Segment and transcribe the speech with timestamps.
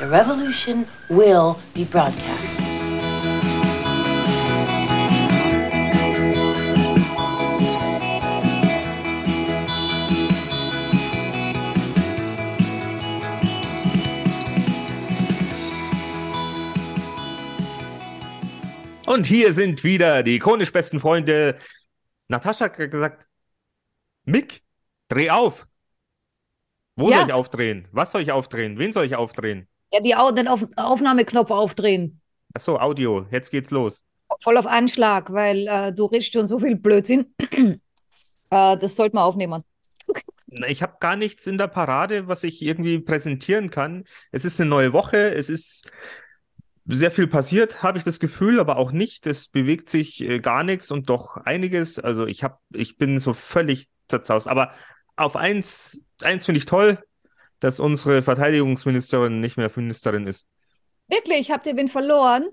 [0.00, 2.56] The revolution will be broadcast.
[19.06, 21.56] Und hier sind wieder die chronisch besten Freunde.
[22.28, 23.26] Natascha hat gesagt,
[24.24, 24.62] Mick,
[25.08, 25.66] dreh auf.
[26.96, 27.18] Wo Ja.
[27.18, 27.88] soll ich aufdrehen?
[27.92, 28.78] Was soll ich aufdrehen?
[28.78, 29.66] Wen soll ich aufdrehen?
[29.92, 32.20] Ja, die den auf Aufnahmeknopf aufdrehen.
[32.54, 33.26] Achso, Audio.
[33.30, 34.04] Jetzt geht's los.
[34.40, 37.34] Voll auf Anschlag, weil äh, du redest schon so viel Blödsinn.
[37.50, 37.78] äh,
[38.50, 39.64] das sollte man aufnehmen.
[40.68, 44.04] Ich habe gar nichts in der Parade, was ich irgendwie präsentieren kann.
[44.32, 45.34] Es ist eine neue Woche.
[45.34, 45.88] Es ist
[46.86, 49.26] sehr viel passiert, habe ich das Gefühl, aber auch nicht.
[49.26, 51.98] Es bewegt sich äh, gar nichts und doch einiges.
[51.98, 54.48] Also ich habe, ich bin so völlig zerzaust.
[54.48, 54.72] Aber
[55.16, 56.98] auf eins, eins finde ich toll,
[57.60, 60.48] dass unsere Verteidigungsministerin nicht mehr Ministerin ist.
[61.08, 62.46] Wirklich, habt ihr wen verloren?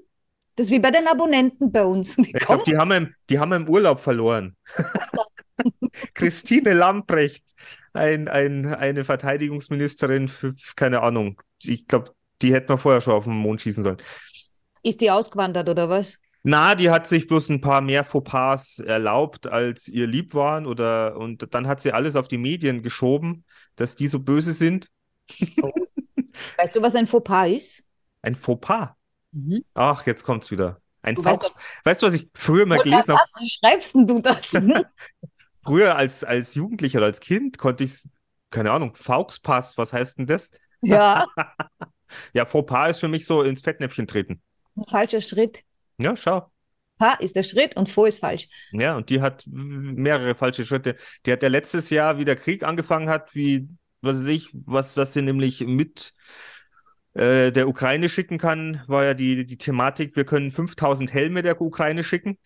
[0.56, 2.16] Das ist wie bei den Abonnenten bei uns.
[2.16, 4.56] Die Ich glaube, die haben im, die haben im Urlaub verloren.
[6.14, 7.44] Christine Lamprecht,
[7.94, 11.42] ein, ein, eine Verteidigungsministerin für, keine Ahnung.
[11.62, 13.98] Ich glaube, die hätten wir vorher schon auf den Mond schießen sollen.
[14.84, 16.18] Ist die ausgewandert oder was?
[16.44, 21.18] Na, die hat sich bloß ein paar mehr Fauxpas erlaubt, als ihr lieb waren, oder
[21.18, 23.44] und dann hat sie alles auf die Medien geschoben,
[23.76, 24.90] dass die so böse sind.
[26.58, 27.84] Weißt du, was ein Fauxpas ist?
[28.22, 28.90] Ein Fauxpas.
[29.32, 29.64] Mhm.
[29.74, 30.82] Ach, jetzt kommt's wieder.
[31.02, 31.52] Ein Du weißt.
[31.84, 33.30] Weißt du, was ich früher mal gelesen habe?
[33.40, 34.52] Wie schreibst denn du das?
[35.64, 38.08] Früher als, als Jugendlicher oder als Kind konnte ich,
[38.52, 40.50] keine Ahnung, Fauxpass, was heißt denn das?
[40.82, 41.26] ja,
[42.34, 44.42] Ja, Fauxpas ist für mich so ins Fettnäpfchen treten.
[44.78, 45.64] ein falscher Schritt.
[45.98, 46.52] Ja, schau.
[46.98, 48.48] Pa ist der Schritt und Faux ist falsch.
[48.72, 50.96] Ja, und die hat mehrere falsche Schritte.
[51.26, 53.68] Die hat ja letztes Jahr, wie der Krieg angefangen hat, wie,
[54.02, 56.14] was weiß ich, was, was sie nämlich mit
[57.14, 61.62] äh, der Ukraine schicken kann, war ja die, die Thematik, wir können 5000 Helme der
[61.62, 62.38] Ukraine schicken,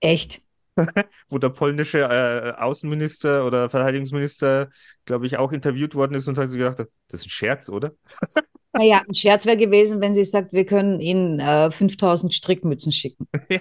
[0.00, 0.42] Echt?
[1.28, 4.70] wo der polnische äh, Außenminister oder Verteidigungsminister,
[5.04, 7.92] glaube ich, auch interviewt worden ist und hat sich gedacht, das ist ein Scherz, oder?
[8.76, 13.26] Naja, ein Scherz wäre gewesen, wenn sie sagt, wir können ihnen äh, 5000 Strickmützen schicken.
[13.50, 13.60] Ja,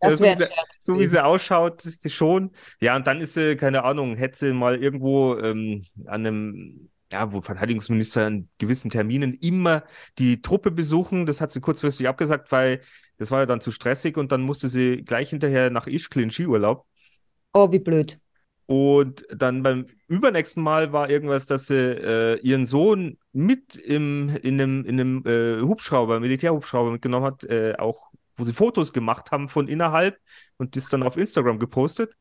[0.00, 2.50] Das so wäre wie ein sie- Scherz So wie sie ausschaut, schon.
[2.80, 7.32] Ja, und dann ist sie, keine Ahnung, hätte sie mal irgendwo ähm, an einem, ja,
[7.32, 9.84] wo Verteidigungsminister an gewissen Terminen immer
[10.18, 11.26] die Truppe besuchen.
[11.26, 12.80] Das hat sie kurzfristig abgesagt, weil
[13.16, 16.30] das war ja dann zu stressig und dann musste sie gleich hinterher nach Ischgl in
[16.30, 16.86] Skiurlaub.
[17.54, 18.18] Oh, wie blöd.
[18.70, 24.60] Und dann beim übernächsten Mal war irgendwas, dass sie äh, ihren Sohn mit im, in
[24.60, 29.48] einem, in einem äh, Hubschrauber, Militärhubschrauber mitgenommen hat, äh, auch wo sie Fotos gemacht haben
[29.48, 30.20] von innerhalb
[30.56, 32.14] und das dann auf Instagram gepostet.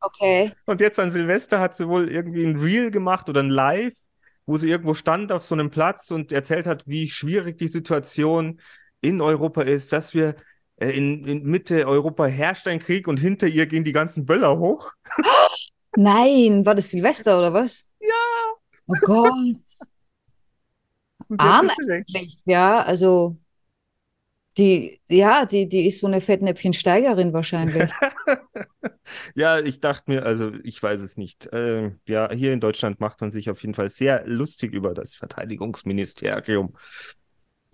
[0.00, 0.52] Okay.
[0.64, 3.94] Und jetzt an Silvester hat sie wohl irgendwie ein Reel gemacht oder ein Live,
[4.46, 8.60] wo sie irgendwo stand auf so einem Platz und erzählt hat, wie schwierig die Situation
[9.00, 10.36] in Europa ist, dass wir
[10.78, 14.92] in, in Mitte Europa herrscht ein Krieg und hinter ihr gehen die ganzen Böller hoch.
[15.96, 17.88] Nein, war das Silvester oder was?
[18.00, 18.08] Ja.
[18.86, 19.60] Oh Gott.
[21.38, 21.70] Arm.
[22.08, 22.40] Schlecht.
[22.44, 23.36] Ja, also
[24.56, 27.90] die, ja, die, die ist so eine Fettnäpfchensteigerin wahrscheinlich.
[29.34, 31.52] Ja, ich dachte mir, also ich weiß es nicht.
[31.52, 35.14] Äh, ja, hier in Deutschland macht man sich auf jeden Fall sehr lustig über das
[35.14, 36.74] Verteidigungsministerium.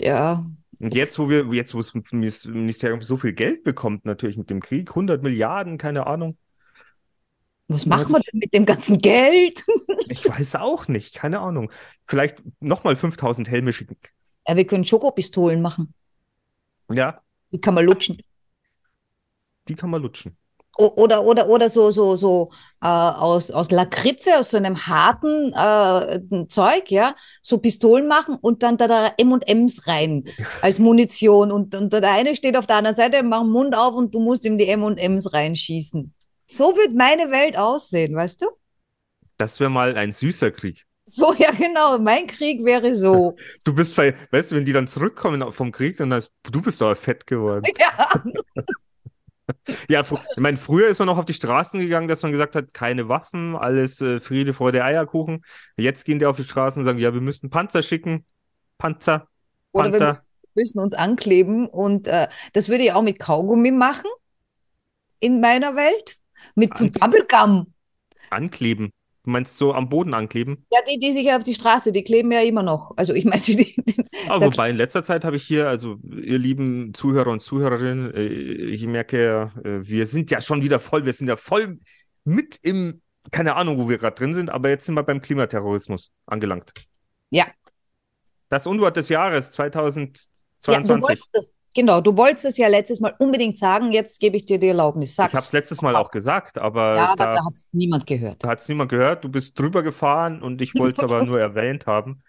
[0.01, 0.45] Ja,
[0.81, 4.61] Und jetzt, wo wir, jetzt, wo das Ministerium so viel Geld bekommt, natürlich mit dem
[4.61, 6.39] Krieg, 100 Milliarden, keine Ahnung.
[7.69, 9.65] was machen wir denn mit dem ganzen Geld?
[10.09, 11.71] Ich weiß auch nicht, keine Ahnung.
[12.05, 13.97] Vielleicht nochmal 5000 Helme schicken.
[14.49, 15.95] Ja, wir können Schokopistolen machen.
[16.91, 17.21] Ja,
[17.53, 18.21] Die kann man lutschen.
[19.69, 20.37] die kann man lutschen.
[20.81, 22.51] Oder, oder, oder so, so, so
[22.83, 28.63] äh, aus, aus Lakritze, aus so einem harten äh, Zeug, ja, so Pistolen machen und
[28.63, 30.25] dann da, da M&Ms rein
[30.63, 31.53] als Munition.
[31.53, 34.21] Und, und der eine steht auf der anderen Seite, macht den Mund auf und du
[34.21, 36.15] musst ihm die M&Ms reinschießen.
[36.51, 38.47] So wird meine Welt aussehen, weißt du?
[39.37, 40.87] Das wäre mal ein süßer Krieg.
[41.13, 41.99] So, ja, genau.
[41.99, 43.37] Mein Krieg wäre so.
[43.65, 46.97] Du bist, weißt du, wenn die dann zurückkommen vom Krieg, dann heißt, du bist doch
[46.97, 47.65] fett geworden.
[47.79, 48.23] Ja.
[49.89, 52.73] Ja, ich meine, früher ist man noch auf die Straßen gegangen, dass man gesagt hat,
[52.73, 55.43] keine Waffen, alles äh, Friede, Freude, Eierkuchen.
[55.77, 58.25] Jetzt gehen die auf die Straßen und sagen, ja, wir müssten Panzer schicken.
[58.79, 59.27] Panzer,
[59.73, 60.09] Oder wir Panther.
[60.09, 60.25] müssen,
[60.55, 61.67] müssen uns ankleben.
[61.69, 64.09] Und äh, das würde ich auch mit Kaugummi machen
[65.19, 66.17] in meiner Welt.
[66.55, 67.73] Mit Ank- Bubblegum.
[68.31, 68.93] Ankleben.
[69.23, 70.65] Du meinst so am Boden ankleben?
[70.73, 72.93] Ja, die, die sich auf die Straße, die kleben ja immer noch.
[72.97, 73.77] Also ich meine, die, die,
[74.29, 78.15] Aber Da- wobei in letzter Zeit habe ich hier, also ihr lieben Zuhörer und Zuhörerinnen,
[78.15, 81.79] äh, ich merke äh, wir sind ja schon wieder voll, wir sind ja voll
[82.25, 86.13] mit im, keine Ahnung, wo wir gerade drin sind, aber jetzt sind wir beim Klimaterrorismus
[86.27, 86.73] angelangt.
[87.31, 87.47] ja,
[88.49, 90.67] Das Unwort des Jahres 2022.
[90.69, 94.37] Ja, du wolltest das, genau, du wolltest es ja letztes Mal unbedingt sagen, jetzt gebe
[94.37, 95.15] ich dir die Erlaubnis.
[95.15, 95.33] Sag's.
[95.33, 98.07] Ich habe es letztes Mal auch gesagt, aber ja, aber da, da hat es niemand
[98.07, 98.43] gehört.
[98.43, 99.25] da hat es niemand gehört.
[99.25, 102.23] Du bist drüber gefahren und ich wollte es aber nur erwähnt haben.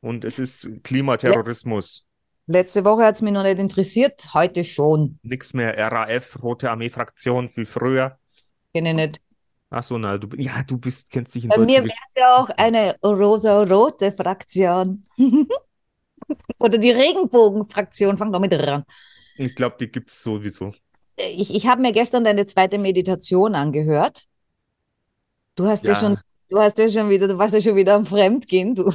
[0.00, 2.06] Und es ist Klimaterrorismus.
[2.46, 5.18] Letzte Woche hat es mich noch nicht interessiert, heute schon.
[5.22, 8.18] Nix mehr RAF, Rote Armee-Fraktion wie früher.
[8.74, 9.20] Kenne ich nicht.
[9.70, 12.36] Ach so, na, du, ja, du bist, kennst dich in Bei mir wäre es ja
[12.36, 15.06] auch eine rosa-rote Fraktion.
[16.58, 18.84] Oder die Regenbogen-Fraktion, fang doch mit ran.
[19.36, 20.72] Ich glaube, die gibt es sowieso.
[21.16, 24.24] Ich, ich habe mir gestern deine zweite Meditation angehört.
[25.54, 25.92] Du hast ja.
[25.92, 25.98] Ja.
[25.98, 26.18] schon,
[26.48, 28.92] du hast ja schon wieder, du warst ja schon wieder am Fremdgehen, du.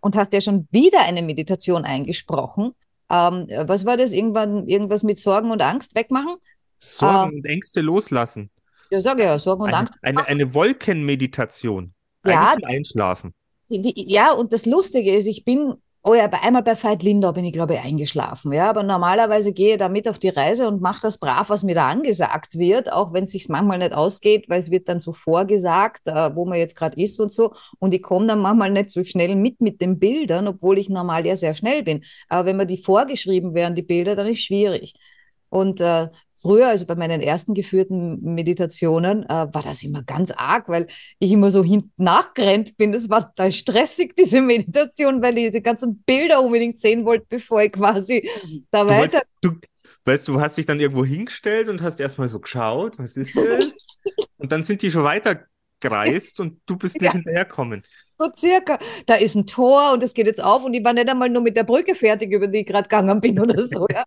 [0.00, 2.72] Und hast ja schon wieder eine Meditation eingesprochen.
[3.10, 4.12] Ähm, was war das?
[4.12, 6.36] Irgendwann irgendwas mit Sorgen und Angst wegmachen?
[6.78, 8.50] Sorgen und Ängste loslassen.
[8.90, 9.94] Ja, sag ja, Sorgen und Eine, Angst.
[10.02, 11.94] eine, eine Wolkenmeditation.
[12.26, 12.52] Ja.
[12.54, 13.34] Zum Einschlafen.
[13.82, 17.44] Ja, und das Lustige ist, ich bin, oh ja, bei einmal bei Veit Lindau bin
[17.44, 18.52] ich, glaube ich, eingeschlafen.
[18.52, 21.64] Ja, aber normalerweise gehe ich da mit auf die Reise und mache das brav, was
[21.64, 25.00] mir da angesagt wird, auch wenn es sich manchmal nicht ausgeht, weil es wird dann
[25.00, 27.52] so vorgesagt, äh, wo man jetzt gerade ist und so.
[27.78, 31.26] Und ich komme dann manchmal nicht so schnell mit mit den Bildern, obwohl ich normal
[31.26, 32.04] ja sehr schnell bin.
[32.28, 34.94] Aber wenn mir die vorgeschrieben werden, die Bilder, dann ist schwierig.
[35.48, 36.08] Und äh,
[36.44, 40.86] früher, also bei meinen ersten geführten Meditationen, äh, war das immer ganz arg, weil
[41.18, 42.92] ich immer so hinten nachgerannt bin.
[42.92, 47.62] Das war total stressig, diese Meditation, weil ich diese ganzen Bilder unbedingt sehen wollte, bevor
[47.62, 48.28] ich quasi
[48.70, 49.22] da Du weiter.
[49.22, 49.58] wolltest, du,
[50.04, 53.88] weißt du, hast dich dann irgendwo hingestellt und hast erstmal so geschaut, was ist das?
[54.36, 55.46] Und dann sind die schon weiter
[55.80, 57.12] gereist und du bist nicht Ja.
[57.12, 57.82] hinterherkommen.
[58.18, 58.78] So circa.
[59.06, 61.42] Da ist ein Tor und es geht jetzt auf und ich war nicht einmal nur
[61.42, 64.04] mit der Brücke fertig, über die ich gerade gegangen bin oder so, ja.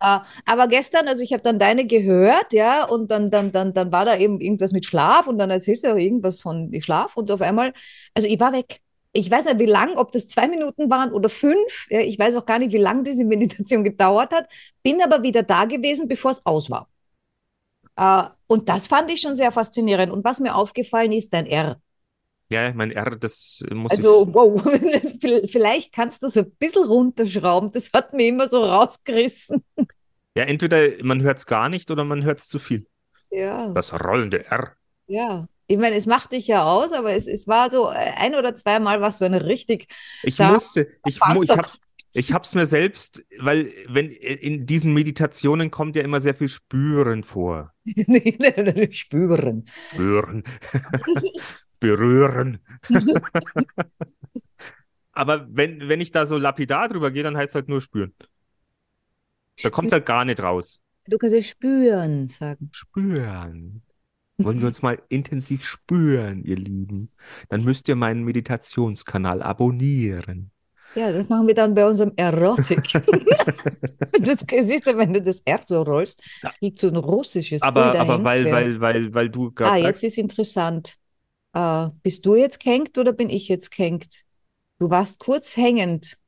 [0.00, 3.90] Äh, aber gestern, also ich habe dann deine gehört, ja, und dann, dann, dann, dann
[3.90, 7.30] war da eben irgendwas mit Schlaf und dann erzählst du auch irgendwas von Schlaf und
[7.30, 7.72] auf einmal,
[8.14, 8.80] also ich war weg.
[9.14, 11.86] Ich weiß nicht, wie lang, ob das zwei Minuten waren oder fünf.
[11.90, 14.46] Ja, ich weiß auch gar nicht, wie lange diese Meditation gedauert hat,
[14.82, 16.88] bin aber wieder da gewesen, bevor es aus war.
[17.96, 20.12] Äh, und das fand ich schon sehr faszinierend.
[20.12, 21.80] Und was mir aufgefallen ist, dein R.
[22.52, 24.34] Ja, mein R, das muss Also, ich.
[24.34, 24.62] wow,
[25.50, 27.70] vielleicht kannst du so ein bisschen runterschrauben.
[27.72, 29.64] Das hat mir immer so rausgerissen.
[30.36, 32.86] Ja, entweder man hört es gar nicht oder man hört es zu viel.
[33.30, 34.76] Ja, Das rollende R.
[35.06, 35.48] ja.
[35.68, 38.54] Ich meine, es macht dich ja aus, aber es, es war so, äh, ein oder
[38.54, 39.86] zweimal war so eine richtig,
[40.22, 41.68] Ich musste, ich, mu- ich habe
[42.14, 47.24] ich hab's mir selbst, weil wenn in diesen Meditationen kommt ja immer sehr viel Spüren
[47.24, 47.72] vor.
[48.92, 49.64] spüren.
[49.90, 50.44] Spüren.
[51.82, 52.60] Berühren.
[55.12, 58.14] Aber wenn, wenn ich da so lapidar drüber gehe, dann heißt es halt nur spüren.
[59.62, 60.80] Da kommt halt gar nicht raus.
[61.06, 62.70] Du kannst ja spüren sagen.
[62.72, 63.82] Spüren.
[64.38, 67.10] Wollen wir uns mal intensiv spüren, ihr Lieben?
[67.48, 70.50] Dann müsst ihr meinen Meditationskanal abonnieren.
[70.94, 72.82] Ja, das machen wir dann bei unserem Erotik.
[74.20, 76.22] das siehst du, wenn du das R so rollst,
[76.60, 78.52] liegt so ein russisches Aber, Bild aber weil, Ja.
[78.52, 80.98] weil, weil, weil du Ah, gerade jetzt sagst, ist interessant.
[81.54, 84.24] Äh, bist du jetzt gehängt oder bin ich jetzt gehängt?
[84.78, 86.18] Du warst kurz hängend.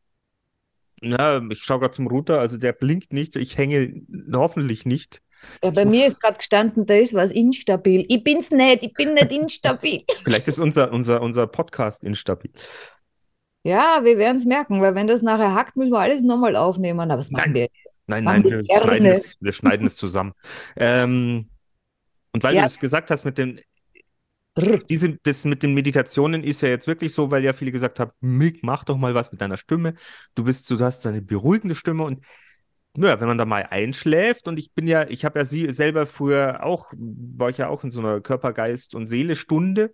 [1.02, 5.22] na, ich schaue gerade zum Router, also der blinkt nicht, ich hänge hoffentlich nicht.
[5.62, 8.06] Ja, bei mir ist gerade gestanden, da ist was instabil.
[8.08, 10.04] Ich bin's nicht, ich bin nicht instabil.
[10.24, 12.50] Vielleicht ist unser, unser, unser Podcast instabil.
[13.64, 17.00] Ja, wir werden es merken, weil wenn das nachher hackt, müssen wir alles nochmal aufnehmen.
[17.00, 17.54] Aber das machen Nein.
[17.54, 17.68] wir.
[18.06, 20.34] Nein, Machen nein, wir wir schneiden es, wir schneiden es zusammen.
[20.76, 21.48] Ähm,
[22.32, 22.62] und weil Ja.
[22.62, 23.60] du das gesagt hast mit den,
[24.88, 28.12] Diese, das mit den Meditationen ist ja jetzt wirklich so, weil ja viele gesagt haben,
[28.20, 29.94] Mick, mach doch mal was mit deiner Stimme.
[30.36, 32.24] Du bist, du hast eine beruhigende Stimme und
[32.96, 36.06] ja, wenn man da mal einschläft und ich bin ja, ich habe ja sie selber
[36.06, 39.92] früher auch, war ich ja auch in so einer Körpergeist- und Seele-Stunde,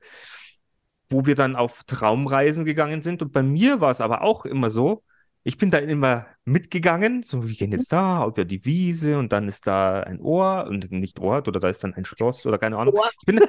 [1.09, 4.71] wo wir dann auf Traumreisen gegangen sind und bei mir war es aber auch immer
[4.71, 5.03] so,
[5.43, 9.49] ich bin da immer mitgegangen, so wir gehen jetzt da über die Wiese und dann
[9.49, 12.77] ist da ein Ohr und nicht Ort oder da ist dann ein Schloss oder keine
[12.77, 12.95] Ahnung.
[13.21, 13.41] Ich bin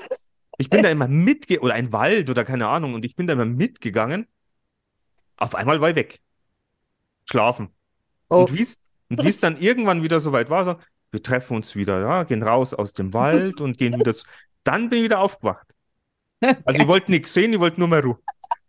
[0.61, 3.33] ich bin da immer mitge oder ein Wald oder keine Ahnung und ich bin da
[3.33, 4.27] immer mitgegangen.
[5.37, 6.21] Auf einmal war ich weg.
[7.29, 7.69] Schlafen.
[8.29, 10.75] Oh, Und wie es und wie es dann irgendwann wieder soweit war, so,
[11.11, 14.25] wir treffen uns wieder, ja, gehen raus aus dem Wald und gehen wieder zu.
[14.63, 15.67] Dann bin ich wieder aufgewacht.
[16.65, 18.19] Also ich wollte nichts sehen, ich wollte nur mehr Ruhe.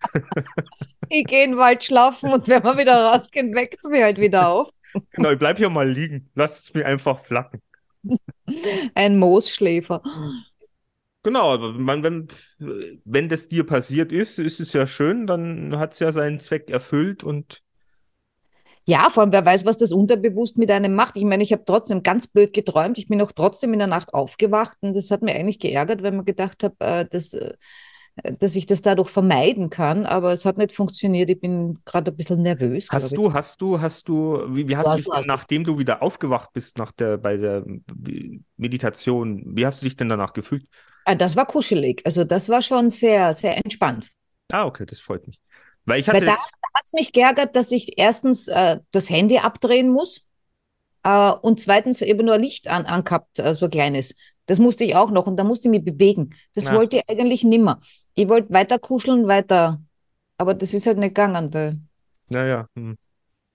[1.08, 4.18] ich gehe in den Wald schlafen und wenn wir wieder rausgehen, weckt es mir halt
[4.18, 4.70] wieder auf.
[5.12, 6.30] Genau, ich bleib hier mal liegen.
[6.34, 7.62] Lasst es mir einfach flacken.
[8.94, 10.02] Ein Moosschläfer.
[11.24, 12.28] Genau, aber man, wenn,
[13.04, 16.68] wenn das dir passiert ist, ist es ja schön, dann hat es ja seinen Zweck
[16.68, 17.62] erfüllt und
[18.84, 21.16] Ja, vor allem, wer weiß, was das unterbewusst mit einem macht.
[21.16, 22.98] Ich meine, ich habe trotzdem ganz blöd geträumt.
[22.98, 26.12] Ich bin auch trotzdem in der Nacht aufgewacht und das hat mir eigentlich geärgert, weil
[26.12, 27.54] man gedacht habe, äh, das, äh,
[28.22, 31.30] äh, dass ich das dadurch vermeiden kann, aber es hat nicht funktioniert.
[31.30, 32.92] Ich bin gerade ein bisschen nervös.
[32.92, 35.78] Hast du, hast du, hast du, wie, wie Hast hast du, dich hast nachdem du
[35.78, 37.64] wieder aufgewacht bist nach der, bei der
[38.56, 40.66] Meditation, wie hast du dich denn danach gefühlt?
[41.04, 42.02] Ah, das war kuschelig.
[42.04, 44.10] Also das war schon sehr, sehr entspannt.
[44.50, 45.40] Ah, okay, das freut mich.
[45.84, 48.78] Weil ich Weil hatte da, jetzt, da hat es mich geärgert, dass ich erstens äh,
[48.92, 50.22] das Handy abdrehen muss
[51.02, 54.14] äh, und zweitens eben nur Licht an, angehabt, äh, so ein kleines.
[54.46, 56.34] Das musste ich auch noch und da musste ich mich bewegen.
[56.54, 56.74] Das Ach.
[56.74, 57.80] wollte ich eigentlich nimmer.
[58.14, 59.80] Ich wollte weiter kuscheln, weiter.
[60.36, 61.80] Aber das ist halt nicht gegangen, weil
[62.28, 62.96] naja, hm.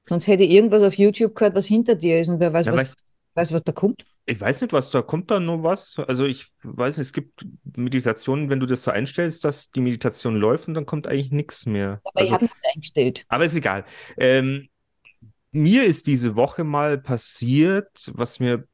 [0.03, 2.73] sonst hätte ich irgendwas auf YouTube gehört, was hinter dir ist und wer weiß, Ja,
[2.73, 2.93] was,
[3.37, 4.05] vielleicht- weiß, was da kommt.
[4.25, 5.97] ich weiß nicht, was da kommt da noch was.
[5.99, 10.35] Also ich weiß nicht, es gibt Meditationen, wenn du das so einstellst, dass die Meditation
[10.35, 12.01] läuft und dann kommt eigentlich nichts mehr.
[12.03, 13.25] Aber ich Also, habe nichts eingestellt.
[13.29, 13.85] aber ist egal.
[14.17, 14.69] Ähm,
[15.51, 18.67] mir ist diese Woche mal passiert, was mir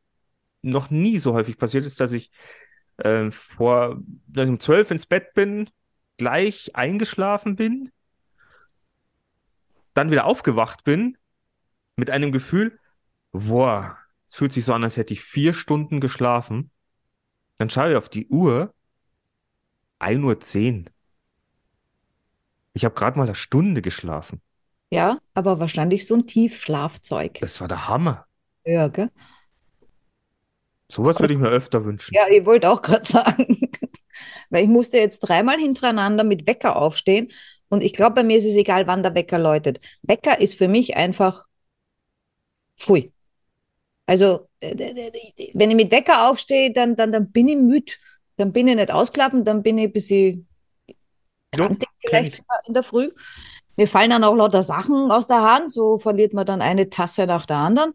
[0.64, 2.32] noch nie so häufig passiert ist, dass ich
[2.98, 5.70] äh, vor, dass ich um zwölf ins Bett bin,
[6.18, 7.92] gleich eingeschlafen bin,
[9.94, 11.18] dann wieder aufgewacht bin
[11.96, 12.80] mit einem Gefühl,
[13.32, 13.98] boah,
[14.34, 16.72] es fühlt sich so an, als hätte ich vier Stunden geschlafen.
[17.60, 18.74] Dann schaue ich auf die Uhr,
[20.00, 20.40] 1.10 Uhr.
[20.40, 20.90] zehn.
[22.74, 24.42] Ich habe gerade mal eine Stunde geschlafen.
[24.90, 27.42] Ja, aber wahrscheinlich so ein Tiefschlafzeug.
[27.42, 28.26] Das war der Hammer.
[28.66, 29.12] Ja, gell?
[30.90, 32.16] Sowas würde ich mir öfter wünschen.
[32.16, 33.70] Ja, ich wollte auch gerade sagen,
[34.50, 37.32] weil ich musste jetzt dreimal hintereinander mit Wecker aufstehen
[37.70, 39.80] und ich glaube, bei mir ist es egal, wann der Wecker läutet.
[40.02, 41.46] Wecker ist für mich einfach
[42.80, 43.13] pfui.
[44.06, 44.76] Also, äh,
[45.54, 47.94] wenn ich mit Wecker aufstehe, dann, dann, dann bin ich müde.
[48.36, 50.48] Dann bin ich nicht ausklappen, dann bin ich ein bisschen
[51.52, 52.68] kenn vielleicht ich.
[52.68, 53.12] in der Früh.
[53.78, 57.26] Mir fallen dann auch lauter Sachen aus der Hand, so verliert man dann eine Tasse
[57.26, 57.94] nach der anderen.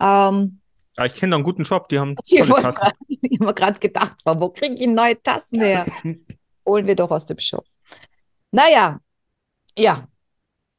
[0.00, 0.60] Ähm,
[0.96, 2.80] Ah, ich kenne da einen guten Shop, die haben ich tolle wollte Tassen.
[2.80, 5.86] grad- ich habe mir gerade gedacht, wo kriege ich neue Tassen her?
[6.66, 7.64] Holen wir doch aus dem Shop.
[8.50, 9.00] Naja,
[9.78, 10.08] ja.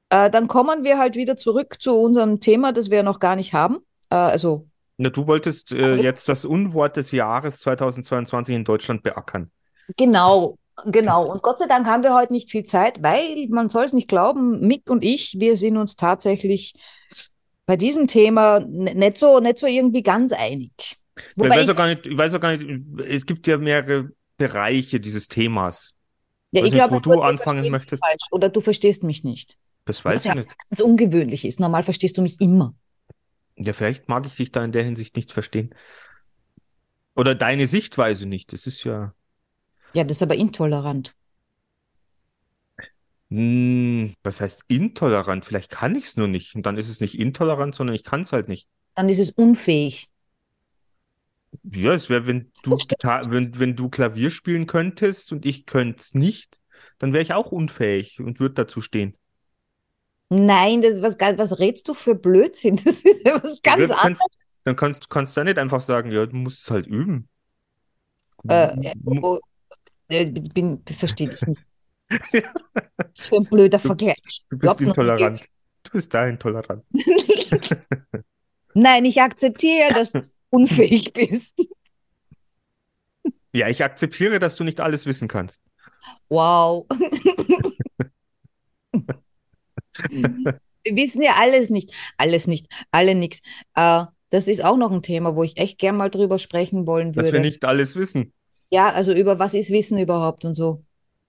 [0.09, 3.53] Äh, dann kommen wir halt wieder zurück zu unserem Thema, das wir noch gar nicht
[3.53, 3.77] haben.
[4.09, 4.67] Äh, also,
[5.01, 9.49] Na, du wolltest äh, jetzt das Unwort des Jahres 2022 in Deutschland beackern.
[9.97, 11.25] genau, genau.
[11.31, 14.07] Und Gott sei Dank haben wir heute nicht viel Zeit, weil man soll es nicht
[14.07, 16.73] glauben, Mick und ich, wir sind uns tatsächlich
[17.65, 20.71] bei diesem Thema nicht so, nicht so irgendwie ganz einig.
[21.17, 23.57] ich Wobei weiß ich, auch gar nicht, ich weiß auch gar nicht, es gibt ja
[23.57, 25.93] mehrere Bereiche dieses Themas.
[26.51, 28.03] ja, weiß ich nicht, glaube, wo du anfangen möchtest.
[28.05, 29.57] falsch oder du verstehst mich nicht.
[29.85, 30.51] Das Was weiß ja ich nicht.
[30.69, 31.59] ganz ungewöhnlich ist.
[31.59, 32.75] Normal verstehst du mich immer.
[33.63, 35.73] Ja, vielleicht mag ich dich da in der Hinsicht nicht verstehen.
[37.15, 38.51] Oder deine Sichtweise nicht.
[38.53, 39.13] Das ist ja,
[39.95, 41.15] Ja, das ist aber intolerant.
[43.29, 45.45] hm, was heißt intolerant?
[45.45, 46.55] Vielleicht kann ich es nur nicht.
[46.55, 48.67] Und dann ist es nicht intolerant, sondern ich kann es halt nicht.
[48.95, 50.09] Dann ist es unfähig.
[51.63, 55.99] Ja, es wäre, wenn du Gitar wenn, wenn du Klavier spielen könntest und ich könnte
[55.99, 56.59] es nicht,
[56.97, 59.15] dann wäre ich auch unfähig und würde dazu stehen.
[60.33, 62.77] Nein, das ist was, ganz- was redst du für Blödsinn?
[62.85, 64.19] Das ist ja was ganz anderes.
[64.63, 67.27] dann kannst, kannst du ja nicht einfach sagen, ja, du musst es halt üben.
[68.47, 69.39] Äh, oh,
[70.07, 71.61] äh, bin, verstehe dich nicht.
[72.97, 74.43] Was für ein blöder Du- Vergleich.
[74.49, 75.45] Du bist nie intolerant.
[75.83, 76.83] Du bist da intolerant.
[78.73, 81.53] Nein, ich akzeptiere, dass du unfähig bist.
[83.53, 85.61] Ja, ich akzeptiere, dass du nicht alles wissen kannst.
[86.29, 86.87] Wow.
[90.09, 91.91] Wir wissen ja alles nicht.
[92.17, 92.67] Alles nicht.
[92.91, 93.41] Alle nix.
[93.75, 97.13] Äh, das ist auch noch ein Thema, wo ich echt gern mal drüber sprechen wollen
[97.13, 97.45] Dass wir würde.
[97.47, 98.33] nicht alles wissen.
[98.71, 100.83] Ja, also über was ist Wissen überhaupt und so.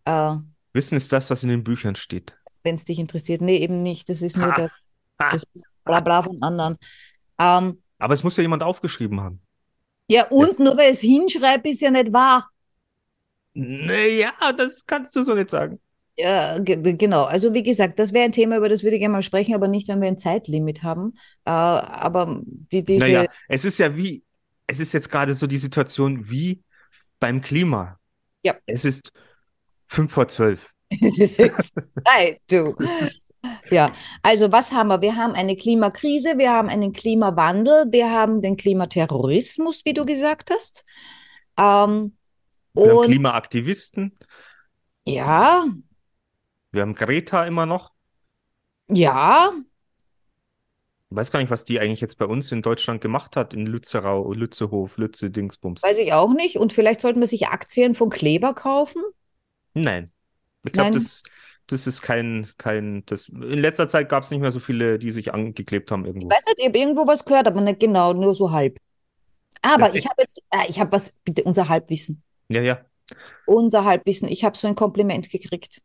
[0.05, 0.37] Äh,
[0.73, 2.37] Wissen ist das, was in den Büchern steht.
[2.63, 3.41] wenn es dich interessiert.
[3.41, 4.09] Nee, eben nicht.
[4.09, 4.71] Das ist nur das,
[5.19, 5.45] das
[5.85, 6.77] Blabla von anderen.
[7.39, 9.43] Ähm, Aber es muss ja jemand aufgeschrieben haben.
[10.09, 10.59] ja, und Yes.
[10.61, 12.49] nur weil es hinschreibt, ist ja nicht wahr.
[13.55, 15.79] Naja, das kannst du so nicht sagen.
[16.17, 17.25] Ja, ge- ge- genau.
[17.25, 19.67] Also wie gesagt, das wäre ein Thema, über das würde ich gerne mal sprechen, aber
[19.69, 21.15] nicht, wenn wir ein Zeitlimit haben.
[21.45, 24.23] Äh, aber die, diese, Naja, es ist ja wie,
[24.67, 26.63] es ist jetzt gerade so die Situation wie
[27.19, 27.99] beim Klima.
[28.45, 28.55] Ja.
[28.67, 29.13] Es ist
[29.89, 30.71] fünf vor zwölf.
[31.01, 31.37] es ist
[32.07, 32.77] Zeit, du.
[33.71, 33.91] Ja,
[34.23, 35.01] also was haben wir?
[35.01, 40.51] Wir haben eine Klimakrise, wir haben einen Klimawandel, wir haben den Klimaterrorismus, wie du gesagt
[40.55, 40.85] hast.
[41.59, 42.17] Ähm,
[42.75, 44.15] Wir haben Klimaaktivisten,
[45.05, 45.65] ja,
[46.73, 47.93] wir haben Greta immer noch.
[48.89, 49.53] ja,
[51.11, 53.67] Ich weiß gar nicht, was die eigentlich jetzt bei uns in Deutschland gemacht hat, in
[53.67, 55.83] Lützerau, Lützehof, Lütze, Dingsbums.
[55.83, 56.57] weiß ich auch nicht.
[56.57, 59.03] Und vielleicht sollten wir sich Aktien von Kleber kaufen.
[59.75, 60.11] Nein.
[60.65, 61.23] Ich glaube, das,
[61.67, 65.11] das ist kein, kein, das, in letzter Zeit gab es nicht mehr so viele, die
[65.11, 66.29] sich angeklebt haben irgendwo.
[66.29, 68.79] Ich weiß nicht, ich habe irgendwo was gehört, aber nicht genau, nur so halb.
[69.61, 72.23] Aber Das- ich habe jetzt, äh, ich habe was, bitte unser Halbwissen.
[72.49, 72.81] Ja, ja.
[73.45, 74.29] Unser Halbwissen.
[74.29, 75.83] Ich habe so ein Kompliment gekriegt.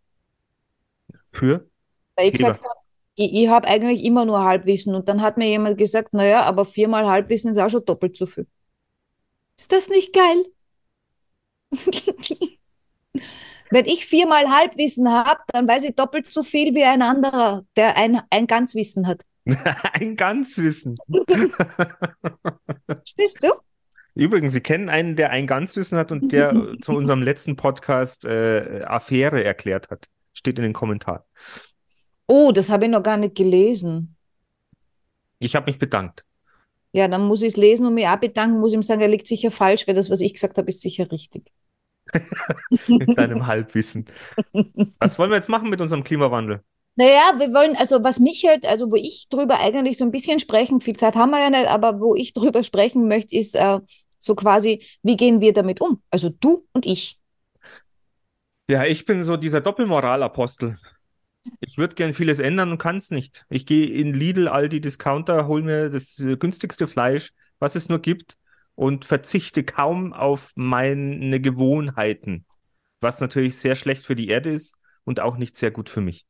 [1.31, 1.69] Für?
[2.15, 2.53] Weil ich Kleber.
[2.53, 2.79] gesagt habe,
[3.15, 4.95] ich, ich habe eigentlich immer nur Halbwissen.
[4.95, 8.25] Und dann hat mir jemand gesagt, naja, aber viermal Halbwissen ist auch schon doppelt so
[8.25, 8.47] viel.
[9.57, 10.45] Ist das nicht geil?
[13.69, 17.97] Wenn ich viermal Halbwissen habe, dann weiß ich doppelt so viel wie ein anderer, der
[17.97, 19.23] ein, ein Ganzwissen hat.
[19.93, 20.97] Ein Ganzwissen.
[22.85, 23.53] Verstehst du?
[24.13, 28.83] Übrigens, Sie kennen einen, der ein Ganzwissen hat und der zu unserem letzten Podcast äh,
[28.85, 30.09] Affäre erklärt hat.
[30.37, 31.23] Steht in den Kommentaren.
[32.27, 34.15] Oh, das habe ich noch gar nicht gelesen.
[35.39, 36.25] Ich habe mich bedankt.
[36.91, 39.27] Ja, dann muss ich es lesen und mich auch bedanken, muss ihm sagen, er liegt
[39.27, 41.51] sicher falsch, weil das, was ich gesagt habe, ist sicher richtig.
[42.87, 44.05] Mit deinem Halbwissen.
[44.99, 46.61] Was wollen wir jetzt machen mit unserem Klimawandel?
[46.95, 50.39] Naja, wir wollen, also was mich halt, also wo ich drüber eigentlich so ein bisschen
[50.39, 53.79] sprechen, viel Zeit haben wir ja nicht, aber wo ich drüber sprechen möchte, ist äh,
[54.19, 56.01] so quasi, wie gehen wir damit um?
[56.11, 57.16] Also du und ich.
[58.69, 60.77] Ja, ich bin so dieser Doppelmoralapostel.
[61.61, 63.45] Ich würde gern vieles ändern und kann es nicht.
[63.49, 68.37] Ich gehe in Lidl, Aldi, Discounter, hole mir das günstigste Fleisch, was es nur gibt,
[68.75, 72.45] und verzichte kaum auf meine Gewohnheiten,
[72.99, 76.25] was natürlich sehr schlecht für die Erde ist und auch nicht sehr gut für mich.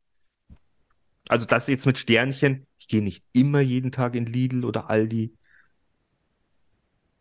[1.30, 2.68] Also das jetzt mit Sternchen.
[2.78, 5.34] Ich gehe nicht immer jeden Tag in Lidl oder Aldi.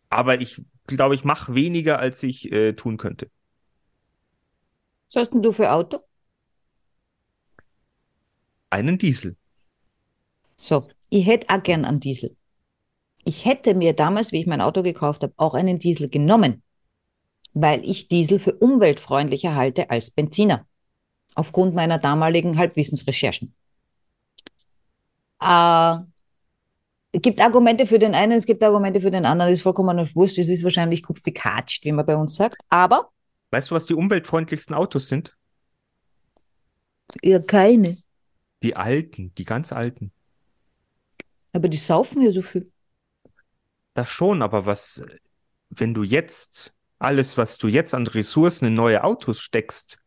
[0.09, 3.29] Aber ich glaube, ich mache weniger, als ich äh, tun könnte.
[5.07, 5.99] Was hast denn du für Auto?
[8.69, 9.37] Einen Diesel.
[10.57, 12.35] So, ich hätte auch gern einen Diesel.
[13.23, 16.63] Ich hätte mir damals, wie ich mein Auto gekauft habe, auch einen Diesel genommen,
[17.53, 20.65] weil ich Diesel für umweltfreundlicher halte als Benziner.
[21.35, 23.53] Aufgrund meiner damaligen Halbwissensrecherchen.
[25.41, 25.97] Äh,
[27.11, 29.97] es gibt Argumente für den einen, es gibt Argumente für den anderen, das ist vollkommen
[30.15, 30.37] wurscht.
[30.39, 32.57] Es ist wahrscheinlich kupfikatscht, wie man bei uns sagt.
[32.69, 33.11] Aber
[33.51, 35.35] Weißt du, was die umweltfreundlichsten Autos sind?
[37.23, 37.97] ja, keine.
[38.63, 40.11] Die alten, die ganz alten.
[41.53, 42.71] Aber die saufen ja so viel.
[43.93, 45.03] Das schon, aber was,
[45.69, 49.99] wenn du jetzt alles, was du jetzt an Ressourcen in neue Autos steckst,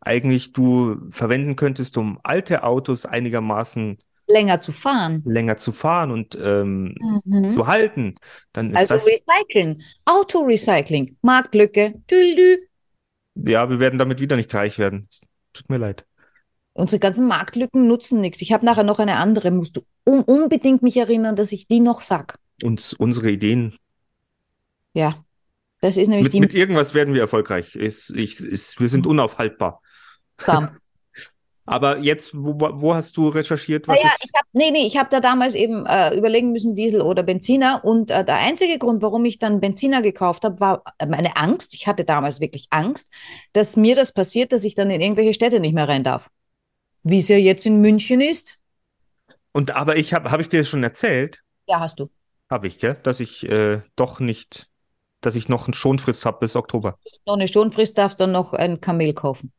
[0.00, 3.98] eigentlich du verwenden könntest, um alte Autos einigermaßen
[4.32, 5.22] Länger zu fahren.
[5.26, 7.52] länger zu fahren und ähm, Mhm.
[7.52, 8.14] zu halten,
[8.52, 12.58] dann ist Also das, Recyceln, Autorecycling, Marktlücke, tüdelü.
[13.34, 15.08] ja, wir werden damit wieder nicht reich werden.
[15.52, 16.04] Tut mir leid.
[16.72, 18.40] Unsere ganzen Marktlücken nutzen nichts.
[18.42, 21.80] Ich habe nachher noch eine andere, musst du un unbedingt mich erinnern, dass ich die
[21.80, 22.38] noch sag.
[22.62, 23.74] Uns, unsere Ideen,
[24.94, 25.24] Ja,
[25.80, 27.74] das ist nämlich mit, die mit irgendwas werden wir erfolgreich.
[27.76, 29.80] Es, ich, es, wir sind unaufhaltbar.
[30.38, 30.68] Sam.
[31.70, 33.86] Aber jetzt, wo, wo hast du recherchiert?
[33.86, 37.00] Was Naja, ich habe nee, nee, ich habe da damals eben äh, überlegen müssen, Diesel
[37.00, 37.84] oder Benziner.
[37.84, 41.74] Und äh, der einzige Grund, warum ich dann Benziner gekauft habe, war äh, meine Angst.
[41.74, 43.12] Ich hatte damals wirklich Angst,
[43.52, 46.28] dass mir das passiert, dass ich dann in irgendwelche Städte nicht mehr rein darf.
[47.04, 48.58] Wie es ja jetzt in München ist.
[49.52, 51.40] und aber ich habe, habe ich dir das schon erzählt?
[51.68, 52.10] Ja, hast du.
[52.50, 52.96] Habe ich, gell?
[53.04, 54.68] Dass ich äh, doch nicht,
[55.20, 56.98] dass ich noch eine Schonfrist habe bis Oktober.
[57.26, 59.52] Noch eine Schonfrist darfst dann noch ein Kamel kaufen.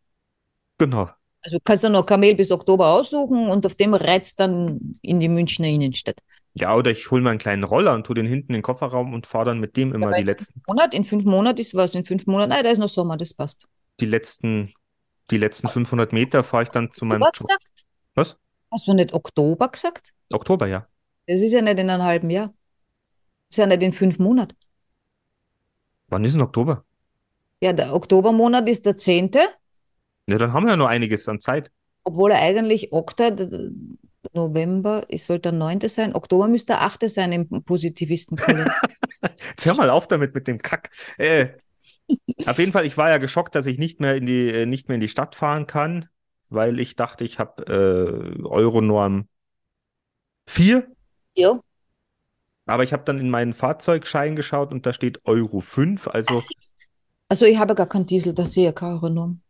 [0.77, 1.09] Genau.
[1.43, 5.29] Also kannst du noch Kamel bis Oktober aussuchen und auf dem reizt dann in die
[5.29, 6.17] Münchner Innenstadt.
[6.53, 9.13] Ja, oder ich hole mir einen kleinen Roller und tue den hinten in den Kofferraum
[9.13, 11.95] und fahre dann mit dem immer Aber die letzten, Monat, in fünf Monaten ist was,
[11.95, 13.67] in fünf Monaten, nein, da ist noch Sommer, das passt.
[13.99, 14.73] die letzten,
[15.31, 17.85] die letzten 500 Meter fahre ich dann zu meinem Oktober gesagt?
[18.15, 18.37] Was?
[18.69, 20.13] Hast du nicht Oktober gesagt?
[20.31, 20.87] Oktober, ja.
[21.25, 22.47] Das ist ja nicht in einem halben Jahr.
[23.47, 24.55] Das ist ja nicht in fünf Monaten.
[26.09, 26.83] Wann ist denn Oktober?
[27.61, 29.39] Ja, der Oktobermonat ist der zehnte,
[30.31, 31.71] Ja, dann haben wir ja noch einiges an Zeit.
[32.03, 33.71] obwohl er eigentlich d-
[34.33, 36.15] November, es sollte der neunte sein.
[36.15, 38.71] Oktober müsste der achte sein im Positivistenkalender.
[39.49, 40.89] Jetzt hör mal auf damit mit dem Kack.
[41.17, 41.49] Äh,
[42.45, 44.87] auf jeden Fall, ich war ja geschockt, dass ich nicht mehr in die, äh, nicht
[44.89, 46.07] mehr in die Stadt fahren kann,
[46.49, 49.27] weil ich dachte, ich habe äh, Euronorm
[50.47, 50.87] 4,
[51.35, 51.61] ja.
[52.65, 56.43] aber ich habe dann in meinen Fahrzeugschein geschaut und da steht Euro 5, also
[57.29, 59.41] Also ich habe gar keinen Diesel, da sehe ich keine Euronorm.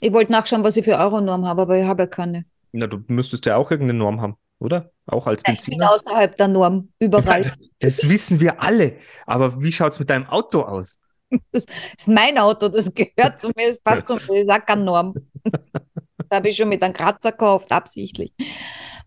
[0.00, 2.44] Ich wollte nachschauen, was ich für Euronorm habe, aber ich habe ja keine.
[2.72, 4.92] na, du müsstest ja auch irgendeine Norm haben, oder?
[5.06, 5.92] Auch als Ja, ich bin Benziner?
[5.94, 7.42] außerhalb der Norm, überall.
[7.80, 10.98] Das wissen wir alle, aber wie schaut's mit deinem Auto aus?
[11.52, 11.64] Das
[11.98, 14.84] ist mein Auto, das gehört zu mir, das passt zu mir, das ist auch keine
[14.84, 15.14] Norm.
[16.30, 18.32] Das habe ich schon mit einem Kratzer gekauft, absichtlich.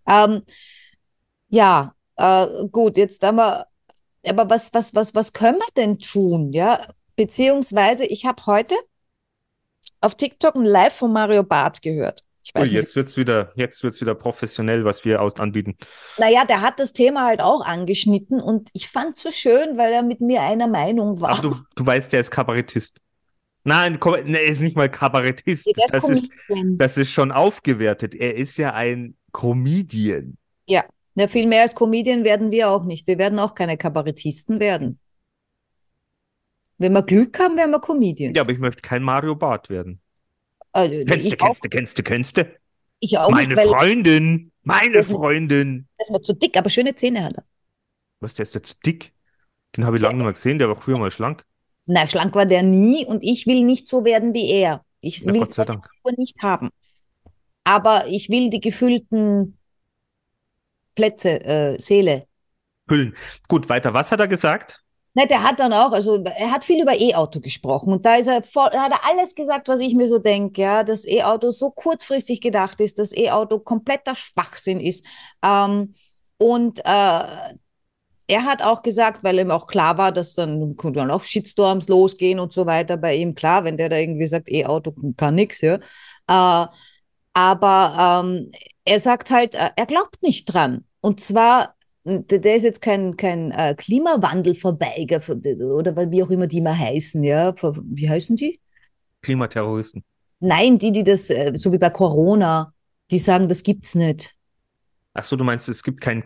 [0.07, 0.43] Ähm,
[1.49, 3.67] ja, äh, gut, jetzt haben wir,
[4.27, 6.51] aber was, was, was, was können wir denn tun?
[6.53, 6.81] Ja,
[7.15, 8.75] beziehungsweise ich habe heute
[10.01, 12.23] auf TikTok ein Live von Mario Barth gehört.
[12.43, 15.77] Ich weiß nicht, jetzt wird's wieder, jetzt wird's wieder professionell, was wir aus anbieten.
[16.17, 19.93] naja, der hat das Thema halt auch angeschnitten und ich fand es so schön, weil
[19.93, 21.29] er mit mir einer Meinung war.
[21.31, 22.99] Aber du, du weißt, der ist Kabarettist.
[23.63, 25.67] Nein, er ist nicht mal Kabarettist.
[25.67, 28.15] Ist Das ist, das ist schon aufgewertet.
[28.15, 30.37] Er ist ja ein Comedian.
[30.67, 33.05] Ja, ja, viel mehr als Comedian werden wir auch nicht.
[33.05, 34.99] Wir werden auch keine Kabarettisten werden.
[36.81, 38.35] Wenn wir Glück haben, werden wir Comedians.
[38.35, 40.01] Ja, aber ich möchte kein Mario Barth werden.
[40.73, 42.59] Also, Kennst du, kennst du, kennst du, kennst du?
[42.99, 45.87] ich auch Meine nicht, Freundin, meine Das Freundin.
[45.97, 47.43] er ist mir zu dick, aber schöne Zähne hat er.
[48.19, 49.13] Was, der ist jetzt dick?
[49.75, 51.45] Den habe ich lange nicht mehr gesehen, der war früher mal schlank.
[51.85, 54.83] Na, schlank war der nie und ich will nicht so werden wie er.
[55.01, 55.87] Ich Ja, will Gott Dank.
[55.95, 56.69] Figur nicht haben.
[57.63, 59.57] Aber ich will die gefüllten
[60.95, 62.25] Plätze, äh, Seele.
[62.89, 63.15] Hüllen.
[63.47, 63.93] Gut, weiter.
[63.93, 64.83] Was hat er gesagt?
[65.13, 68.27] Ne, der hat dann auch, also er hat viel über E-Auto gesprochen und da ist
[68.27, 71.69] er voll, hat er alles gesagt, was ich mir so denke, ja, dass E-Auto so
[71.69, 75.05] kurzfristig gedacht ist, dass E-Auto kompletter Schwachsinn ist.
[75.43, 75.95] Ähm,
[76.37, 76.83] und äh,
[78.31, 82.39] er hat auch gesagt, weil ihm auch klar war, dass dann, dann auch Shitstorms losgehen
[82.39, 83.35] und so weiter bei ihm.
[83.35, 85.75] Klar, wenn der da irgendwie sagt, E-Auto kann nix, ja.
[86.27, 86.67] Äh,
[87.33, 88.51] aber ähm,
[88.85, 90.85] er sagt halt, äh, er glaubt nicht dran.
[91.01, 95.21] Und zwar, der der ist jetzt kein, kein äh, Klimawandelverweiger
[95.73, 97.53] oder wie auch immer die mal heißen, ja.
[97.83, 98.59] Wie heißen die?
[99.21, 100.03] Klimaterroristen.
[100.39, 102.73] Nein, die, die das, äh, so wie bei Corona,
[103.11, 104.35] die sagen, das gibt's nicht.
[105.13, 106.23] Ach so, du meinst, es gibt kein,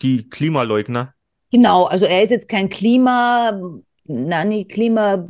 [0.00, 1.14] die Klimaleugner?
[1.50, 3.58] Genau, also er ist jetzt kein Klima,
[4.04, 5.24] nein, nicht Klima,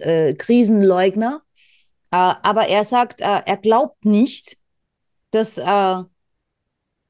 [0.00, 0.34] äh, äh,
[2.10, 4.58] aber er sagt, äh, er glaubt nicht,
[5.32, 6.02] dass, äh,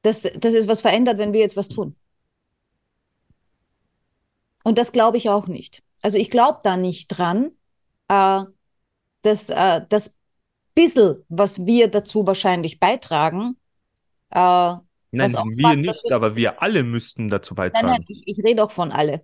[0.01, 1.95] dass, dass es was verändert, wenn wir jetzt was tun.
[4.67, 5.81] Und das glaube ich auch nicht.
[6.01, 7.51] Also ich glaube da nicht dran,
[8.09, 8.43] äh,
[9.21, 10.17] dass äh, das
[10.75, 13.55] bisschen, was wir dazu wahrscheinlich beitragen,
[14.29, 17.87] äh, Nein, wir macht, nicht, aber wir alle müssten dazu Nein, beitragen.
[17.87, 19.23] nein, ich, ich rede auch von alle.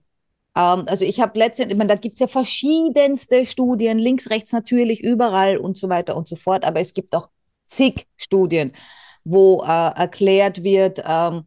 [0.55, 4.53] Ähm, also ich habe letztendlich, ich meine, da gibt es ja verschiedenste Studien, links, rechts
[4.53, 7.27] natürlich, überall und so weiter und so fort, aber es gibt auch
[7.67, 8.71] zig Studien,
[9.25, 11.43] wo äh, erklärt wird, ähm,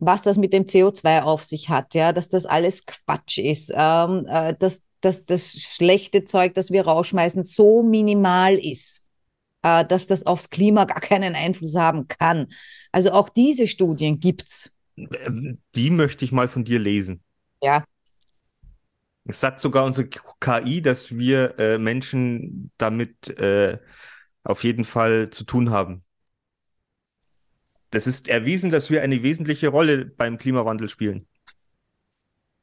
[0.00, 4.26] was das mit dem CO2 auf sich hat, ja, dass das alles Quatsch ist, ähm,
[4.28, 9.06] äh, dass, dass das schlechte Zeug, das wir rausschmeißen, so minimal ist,
[9.62, 12.48] äh, dass das aufs Klima gar keinen Einfluss haben kann.
[12.92, 14.72] Also auch diese Studien gibt's.
[14.96, 17.22] Die möchte ich mal von dir lesen.
[17.62, 17.84] Ja.
[19.24, 23.78] Es sagt sogar unsere KI, dass wir äh, Menschen damit äh,
[24.44, 26.04] auf jeden Fall zu tun haben.
[27.90, 31.26] Das ist erwiesen, dass wir eine wesentliche Rolle beim Klimawandel spielen.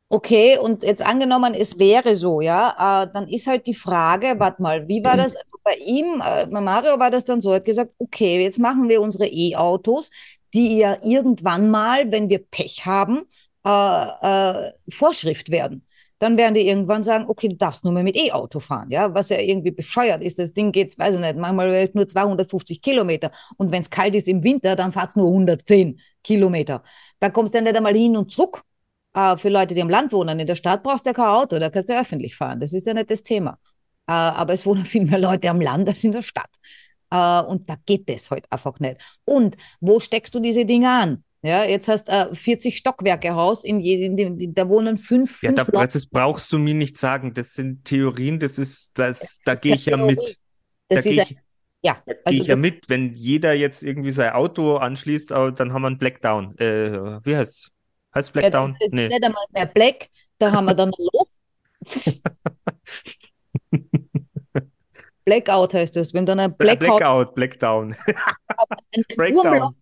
[0.09, 4.61] Okay, und jetzt angenommen, es wäre so, ja, äh, dann ist halt die Frage, warte
[4.61, 5.35] mal, wie war das?
[5.35, 8.57] Also bei ihm, äh, bei Mario war das dann so, er hat gesagt, okay, jetzt
[8.57, 10.09] machen wir unsere E-Autos,
[10.53, 13.23] die ja irgendwann mal, wenn wir Pech haben,
[13.65, 15.85] äh, äh, Vorschrift werden.
[16.19, 19.29] Dann werden die irgendwann sagen, okay, du darfst nur mehr mit E-Auto fahren, ja, was
[19.29, 20.39] ja irgendwie bescheuert ist.
[20.39, 23.31] Das Ding geht, weiß ich nicht, manchmal nur 250 Kilometer.
[23.57, 26.83] Und wenn es kalt ist im Winter, dann fahrt es nur 110 Kilometer.
[27.19, 28.63] Da kommst du dann nicht einmal hin und zurück.
[29.13, 31.59] Äh, für Leute, die am Land wohnen, in der Stadt brauchst du ja kein Auto,
[31.59, 32.59] da kannst du ja öffentlich fahren.
[32.59, 33.59] Das ist ja nicht das Thema.
[34.07, 36.49] Äh, aber es wohnen viel mehr Leute am Land als in der Stadt.
[37.11, 39.01] Äh, und da geht das halt einfach nicht.
[39.25, 41.23] Und wo steckst du diese Dinge an?
[41.47, 45.63] Ja, jetzt hast du äh, 40 Stockwerke Haus, in jedem, da wohnen fünf, Ja, da,
[45.63, 45.93] fünf Leute.
[45.93, 47.33] das brauchst du mir nicht sagen.
[47.33, 50.15] Das sind Theorien, das ist, das, da ist gehe ich ja Theorie.
[50.15, 50.37] mit.
[50.89, 51.37] Das da ist ich,
[51.83, 52.89] ja, da gehe also ich ja das- mit.
[52.89, 56.57] Wenn jeder jetzt irgendwie sein Auto anschließt, dann haben wir einen Blackdown.
[56.57, 57.37] Äh, wie?
[57.37, 57.71] Heißt ja,
[58.13, 58.73] das, Blackdown?
[58.79, 59.07] das ist Nee.
[59.07, 61.27] nicht einmal mehr Black, da haben wir dann ein Loch.
[65.25, 67.95] Blackout heißt das, wenn dann ein Bla- Blackout, Blackout, Blackdown.
[68.07, 68.15] ein,
[69.15, 69.75] Wurmloch, Breakdown.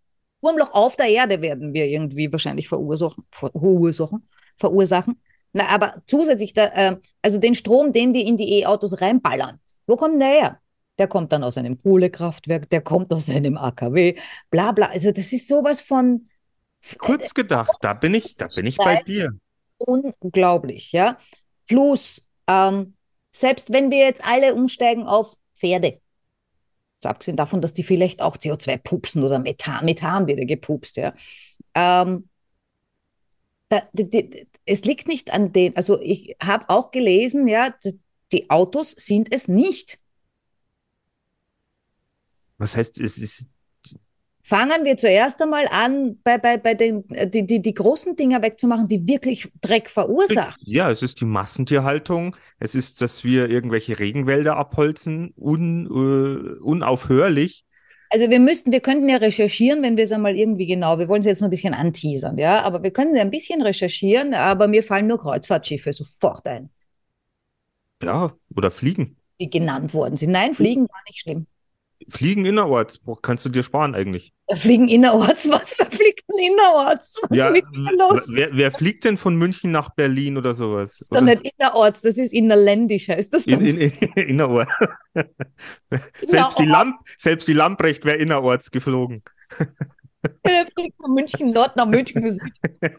[0.46, 5.20] Wurmloch auf der Erde werden wir irgendwie wahrscheinlich verursachen, verursachen, verursachen.
[5.54, 9.96] Na, aber zusätzlich, da, äh, also den Strom, den wir in die E-Autos reinballern, wo
[9.96, 10.60] kommt der her?
[10.98, 14.16] Der kommt dann aus einem Kohlekraftwerk, der kommt aus einem AKW,
[14.50, 14.88] bla bla.
[14.88, 16.30] Also das ist sowas von
[17.00, 19.32] Kurz gedacht, da bin ich, da bin ich bei dir.
[19.78, 21.18] unglaublich, ja.
[21.68, 22.94] Plus, ähm,
[23.32, 26.00] selbst wenn wir jetzt alle umsteigen auf Pferde,
[27.04, 31.14] abgesehen davon, dass die vielleicht auch CO2 pupsen oder Methan, Methan wird gepupst, ja.
[31.74, 32.30] Ähm,
[33.70, 38.00] da, die, die, es liegt nicht an den, also ich habe auch gelesen, ja, die,
[38.32, 40.00] die Autos sind es nicht.
[42.58, 43.48] Was heißt, es ist,
[44.48, 48.44] Fangen wir zuerst einmal an, bei, bei, bei den, äh, die, die, die großen Dinger
[48.44, 50.54] wegzumachen, die wirklich Dreck verursachen.
[50.60, 52.36] ja, es ist die Massentierhaltung.
[52.60, 57.66] Es ist, dass wir irgendwelche Regenwälder abholzen, un, äh, unaufhörlich.
[58.12, 61.22] Also wir müssten, wir könnten ja recherchieren, wenn wir es einmal irgendwie genau, wir wollen
[61.22, 64.68] es jetzt nur ein bisschen anteasern, ja, aber wir können ja ein bisschen recherchieren, aber
[64.68, 66.70] mir fallen nur Kreuzfahrtschiffe sofort ein.
[68.04, 69.18] Ja, oder fliegen.
[69.40, 70.34] die genannt worden sind.
[70.34, 71.48] Nein, Fliegen war nicht schlimm.
[72.08, 74.35] Fliegen innerorts, kannst du dir sparen eigentlich.
[74.54, 77.20] Fliegen innerorts, was verfliegt denn innerorts?
[77.28, 78.30] Was Ja, ist denn los?
[78.32, 80.92] wer, wer fliegt denn von München nach Berlin oder sowas?
[80.92, 84.72] Das ist doch nicht innerorts, das ist innerländisch, heißt das In, in, in, innerorts.
[86.26, 89.24] selbst, die Lamp, selbst die Lamprecht wäre innerorts geflogen.
[90.46, 92.42] Der fliegt von München Nord nach München Süd.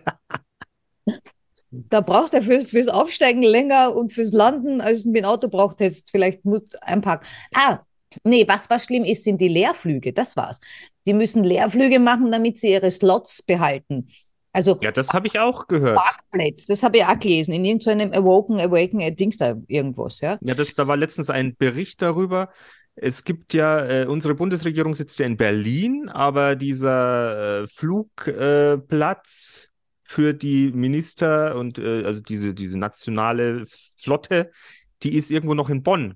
[1.70, 5.80] Da brauchst du fürs, fürs Aufsteigen länger und fürs Landen, als du dem Auto braucht
[5.80, 6.10] hättest.
[6.10, 7.26] Vielleicht Mut einpacken.
[7.54, 7.80] Ah,
[8.24, 10.12] nee, was was schlimm ist, sind die Leerflüge.
[10.12, 10.60] Das war's.
[11.06, 14.08] Die müssen Leerflüge machen, damit sie ihre Slots behalten.
[14.56, 15.96] Also Ja, das habe ich auch gehört.
[15.96, 20.38] Parkplätze, das habe ich auch gelesen, in irgendeinem Awoken, Awaken, äh, Dings da irgendwas, ja.
[20.40, 22.48] Ja, das, da war letztens ein Bericht darüber.
[22.94, 29.68] Es gibt ja, äh, unsere Bundesregierung sitzt ja in Berlin, aber dieser äh, Flugplatz äh,
[30.04, 33.66] für die Minister und äh, also diese, diese nationale
[34.00, 34.50] Flotte,
[35.02, 36.14] die ist irgendwo noch in Bonn.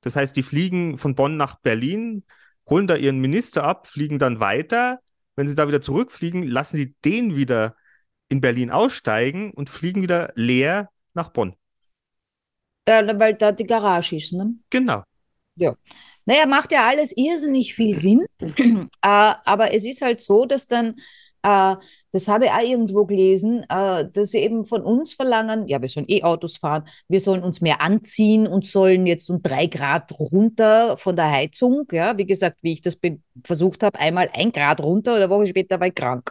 [0.00, 2.24] Das heißt, die fliegen von Bonn nach Berlin,
[2.68, 5.00] holen da ihren Minister ab, fliegen dann weiter.
[5.36, 7.76] Wenn sie da wieder zurückfliegen, lassen sie den wieder
[8.28, 11.54] in Berlin aussteigen und fliegen wieder leer nach Bonn.
[12.84, 14.54] Da, weil da die Garage ist, ne?
[14.70, 15.02] Genau.
[16.24, 18.24] Naja, macht ja alles irrsinnig viel Sinn.
[18.40, 20.94] äh, aber es ist halt so, dass dann,
[21.48, 21.76] äh,
[22.12, 25.88] das habe ich auch irgendwo gelesen, äh, dass sie eben von uns verlangen, ja, wir
[25.88, 30.96] sollen E-Autos fahren, wir sollen uns mehr anziehen und sollen jetzt um drei Grad runter
[30.98, 31.86] von der Heizung.
[31.92, 32.98] Ja, wie gesagt, wie ich das
[33.44, 36.30] versucht habe, einmal ein Grad runter oder eine Woche später war ich krank.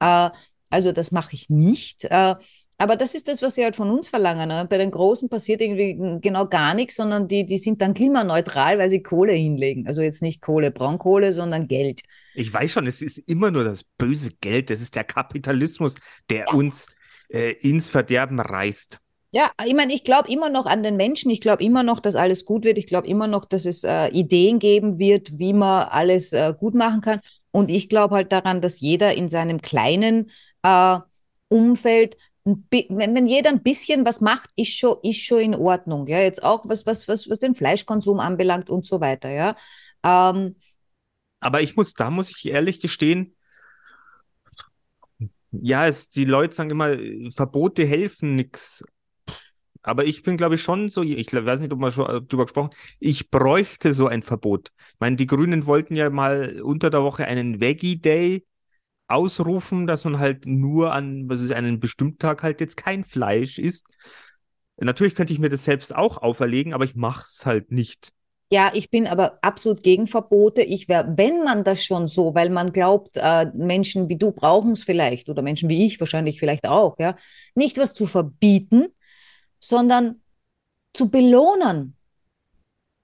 [0.00, 0.30] Äh,
[0.70, 2.04] also das mache ich nicht.
[2.04, 2.34] Äh,
[2.78, 4.48] aber das ist das, was sie halt von uns verlangen.
[4.48, 4.66] Ne?
[4.68, 8.90] Bei den Großen passiert irgendwie genau gar nichts, sondern die, die sind dann klimaneutral, weil
[8.90, 9.86] sie Kohle hinlegen.
[9.86, 12.02] Also jetzt nicht Kohle, Braunkohle, sondern Geld.
[12.34, 15.94] Ich weiß schon, es ist immer nur das böse Geld, das ist der Kapitalismus,
[16.30, 16.86] der uns
[17.28, 18.98] äh, ins Verderben reißt.
[19.34, 21.30] Ja, ich meine, ich glaube immer noch an den Menschen.
[21.30, 22.76] Ich glaube immer noch, dass alles gut wird.
[22.76, 26.74] Ich glaube immer noch, dass es äh, Ideen geben wird, wie man alles äh, gut
[26.74, 27.20] machen kann.
[27.50, 30.30] Und ich glaube halt daran, dass jeder in seinem kleinen
[30.62, 30.98] äh,
[31.48, 36.06] Umfeld, wenn, wenn jeder ein bisschen was macht, ist schon, ist schon in Ordnung.
[36.08, 39.30] Ja, jetzt auch was, was, was, was den Fleischkonsum anbelangt und so weiter.
[39.30, 39.56] Ja,
[40.04, 40.56] ähm,
[41.42, 43.34] Aber ich muss, da muss ich ehrlich gestehen,
[45.50, 46.96] ja, es, die Leute sagen immer,
[47.34, 48.82] Verbote helfen nix.
[49.82, 52.70] Aber ich bin, glaube ich, schon so, ich weiß nicht, ob wir schon drüber gesprochen,
[53.00, 54.72] ich bräuchte so ein Verbot.
[54.94, 58.46] Ich meine, die Grünen wollten ja mal unter der Woche einen Veggie Day
[59.08, 63.86] ausrufen, dass man halt nur an, was ist, bestimmten Tag halt jetzt kein Fleisch isst.
[64.78, 68.12] Natürlich könnte ich mir das selbst auch auferlegen, aber ich mache es halt nicht.
[68.52, 70.60] Ja, ich bin aber absolut gegen Verbote.
[70.60, 74.72] Ich wäre, wenn man das schon so, weil man glaubt, äh, Menschen wie du brauchen
[74.72, 77.14] es vielleicht oder Menschen wie ich wahrscheinlich vielleicht auch, ja,
[77.54, 78.88] nicht was zu verbieten,
[79.58, 80.20] sondern
[80.92, 81.96] zu belohnen.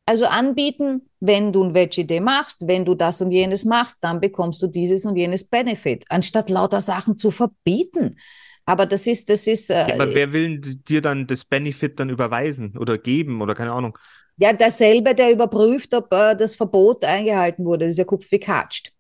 [0.05, 4.21] Also anbieten, wenn du ein Veggie Day machst, wenn du das und jenes machst, dann
[4.21, 8.19] bekommst du dieses und jenes Benefit, anstatt lauter Sachen zu verbieten.
[8.67, 12.11] Aber das ist, das ist, Ja, äh, aber wer will dir dann das Benefit dann
[12.11, 13.97] überweisen oder geben oder keine Ahnung?
[14.39, 17.87] Ja derselbe, der überprüft, ob äh, das Verbot eingehalten wurde.
[17.87, 18.93] Das ist ja Kopf wie katscht.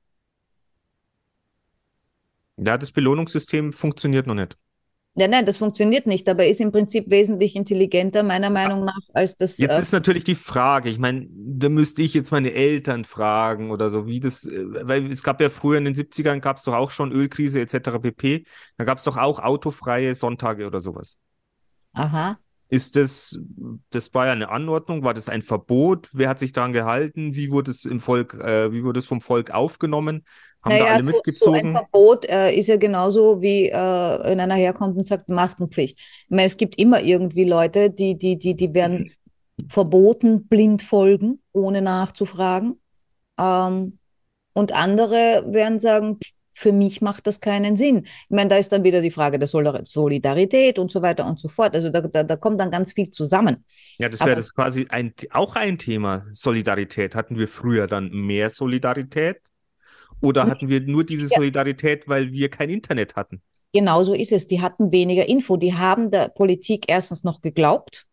[2.57, 4.59] Ja, das Belohnungssystem funktioniert noch nicht.
[5.15, 9.37] Nein, nein, das funktioniert nicht, aber ist im Prinzip wesentlich intelligenter, meiner Meinung nach, als
[9.37, 9.59] das.
[9.59, 13.73] Jetzt äh, ist natürlich die Frage, ich meine, da müsste ich jetzt meine Eltern fragen
[13.73, 16.65] oder so, wie das, äh, weil es gab ja früher in den 70ern gab es
[16.65, 17.99] doch auch schon Ölkrise etc.
[18.01, 18.45] pp.
[18.77, 21.19] Da gab es doch auch autofreie Sonntage oder sowas.
[21.95, 22.39] aha.
[22.71, 23.39] Ist das,
[23.91, 26.09] das war ja eine Anordnung, war das ein Verbot?
[26.13, 27.35] Wer hat sich daran gehalten?
[27.35, 30.25] Wie wurde es im Volk, äh, wie wurde es vom Volk aufgenommen?
[30.63, 31.87] Haben da Naja, alle so, so ein mitgezogen?
[31.91, 35.99] Verbot äh, ist ja genauso wie äh, in einer herkommt und sagt Maskenpflicht.
[35.99, 39.11] Ich meine, es gibt immer irgendwie Leute, die, die, die, die werden
[39.69, 42.81] verboten, blind folgen, ohne nachzufragen.
[43.39, 43.99] Ähm,
[44.55, 47.99] und andere werden sagen, pff, für mich macht das keinen Sinn.
[48.05, 51.39] Ich meine, da ist dann wieder die Frage der Solidar- Solidarität und so weiter und
[51.39, 51.73] so fort.
[51.77, 53.65] Also da, da, da kommt dann ganz viel zusammen.
[53.99, 57.15] Ja, das wäre das quasi ein, auch ein Thema, Solidarität.
[57.15, 59.37] Hatten wir früher dann mehr Solidarität?
[60.21, 61.37] Oder hatten wir nur diese Ja.
[61.37, 63.41] Solidarität, weil wir kein Internet hatten?
[63.73, 64.49] Genauso ist es.
[64.49, 65.57] Die hatten weniger Info.
[65.57, 68.07] Die haben der Politik erstens noch geglaubt.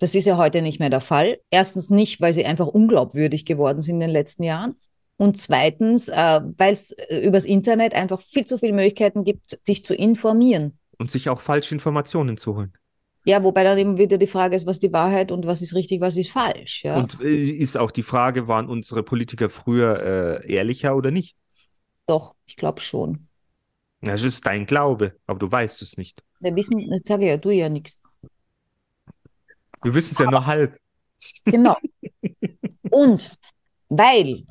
[0.00, 1.38] Das ist ja heute nicht mehr der Fall.
[1.50, 4.74] Erstens nicht, weil sie einfach unglaubwürdig geworden sind in den letzten Jahren.
[5.18, 9.84] Und zweitens, äh, weil es äh, übers Internet einfach viel zu viele Möglichkeiten gibt, sich
[9.84, 10.78] zu informieren.
[10.98, 12.72] Und sich auch falsche Informationen zu holen.
[13.24, 16.00] Ja, wobei dann eben wieder die Frage ist, was die Wahrheit und was ist richtig,
[16.00, 16.84] was ist falsch.
[16.84, 16.98] Ja.
[16.98, 21.36] Und äh, ist auch die Frage, waren unsere Politiker früher äh, ehrlicher oder nicht?
[22.06, 23.26] Doch, ich glaube schon.
[24.00, 26.22] Das ist dein Glaube, aber du weißt es nicht.
[26.38, 27.98] Wir wissen, jetzt sage ich ja, du ja nichts.
[29.82, 30.78] Wir wissen es ja nur halb.
[31.46, 31.76] Genau.
[32.90, 33.32] Und
[33.88, 34.44] weil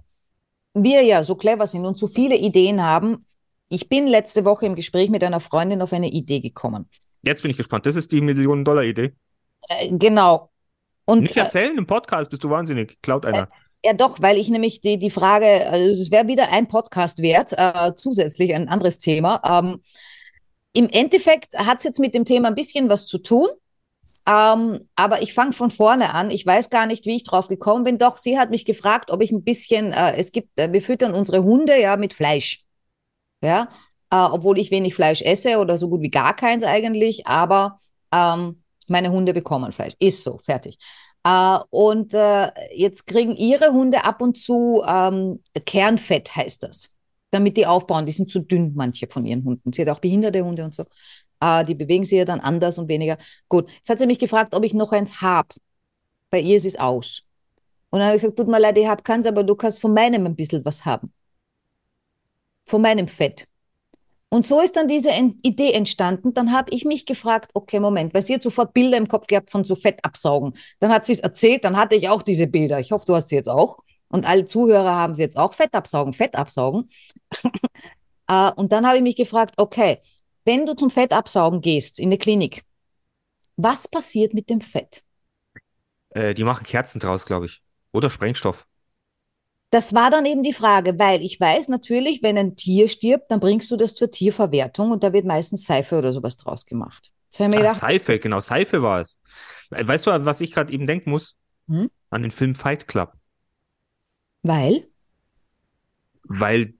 [0.76, 3.26] wir ja so clever sind und so viele Ideen haben,
[3.70, 6.88] ich bin letzte Woche im Gespräch mit einer Freundin auf eine Idee gekommen.
[7.24, 7.86] Jetzt bin ich gespannt.
[7.86, 9.14] Das ist die Millionen-Dollar-Idee.
[9.70, 10.52] Äh, genau.
[11.06, 12.98] Und Nicht erzählen im Podcast, bist du wahnsinnig.
[13.02, 13.50] Klaut einer.
[13.84, 17.54] Ja, doch, weil ich nämlich die, die Frage, also es wäre wieder ein Podcast wert,
[17.56, 19.42] äh, zusätzlich ein anderes Thema.
[19.44, 19.82] Ähm,
[20.74, 23.48] Im Endeffekt hat es jetzt mit dem Thema ein bisschen was zu tun,
[24.28, 26.32] ähm, aber ich fange von vorne an.
[26.32, 27.98] Ich weiß gar nicht, wie ich drauf gekommen bin.
[27.98, 31.14] Doch, sie hat mich gefragt, ob ich ein bisschen, äh, es gibt, äh, wir füttern
[31.14, 32.64] unsere Hunde ja mit Fleisch.
[33.42, 33.70] Ja,
[34.12, 37.80] äh, obwohl ich wenig Fleisch esse oder so gut wie gar keins eigentlich, aber
[38.12, 39.94] ähm, meine Hunde bekommen Fleisch.
[40.00, 40.80] Ist so, fertig.
[41.24, 46.92] Äh, und äh, jetzt kriegen ihre Hunde ab und zu ähm, Kernfett, heißt das,
[47.32, 48.06] damit die aufbauen.
[48.06, 49.74] Die sind zu dünn, manche von ihren Hunden.
[49.74, 50.86] Sie hat auch behinderte Hunde und so.
[51.39, 53.17] Äh, die bewegen sich ja dann anders und weniger.
[53.50, 55.50] Gut, jetzt hat sie mich gefragt, ob ich noch eins habe.
[56.30, 57.24] Bei ihr ist es aus.
[57.89, 59.93] Und dann habe ich gesagt, tut mir leid, ich habe keins, aber du kannst von
[59.93, 61.13] meinem ein bisschen was haben.
[62.65, 63.48] Von meinem Fett.
[64.30, 65.12] Und so ist dann diese
[65.43, 66.34] Idee entstanden.
[66.34, 69.50] Dann habe ich mich gefragt, okay, Moment, weil sie hat sofort Bilder im Kopf gehabt
[69.50, 70.54] von so Fett absaugen.
[70.80, 72.80] Dann hat sie es erzählt, dann hatte ich auch diese Bilder.
[72.80, 73.78] Ich hoffe, du hast sie jetzt auch.
[74.10, 76.89] Und alle Zuhörer haben sie jetzt auch Fett absaugen, Fett absaugen.
[78.30, 80.00] uh, und dann habe ich mich gefragt, okay,
[80.45, 82.63] wenn du zum Fett absaugen gehst in der Klinik,
[83.58, 85.03] was passiert mit dem Fett?
[86.12, 87.62] Äh, die machen Kerzen draus, glaube ich.
[87.91, 88.65] Oder Sprengstoff.
[89.71, 93.39] Das war dann eben die Frage, weil ich weiß natürlich, wenn ein Tier stirbt, dann
[93.39, 97.12] bringst du das zur Tierverwertung und da wird meistens Seife oder sowas draus gemacht.
[97.38, 99.19] Ach, gedacht, Seife, genau, Seife war es.
[99.71, 101.36] Weißt du, was ich gerade eben denken muss?
[101.67, 101.89] Hm?
[102.10, 103.13] An den Film Fight Club.
[104.43, 104.88] Weil?
[106.23, 106.75] Weil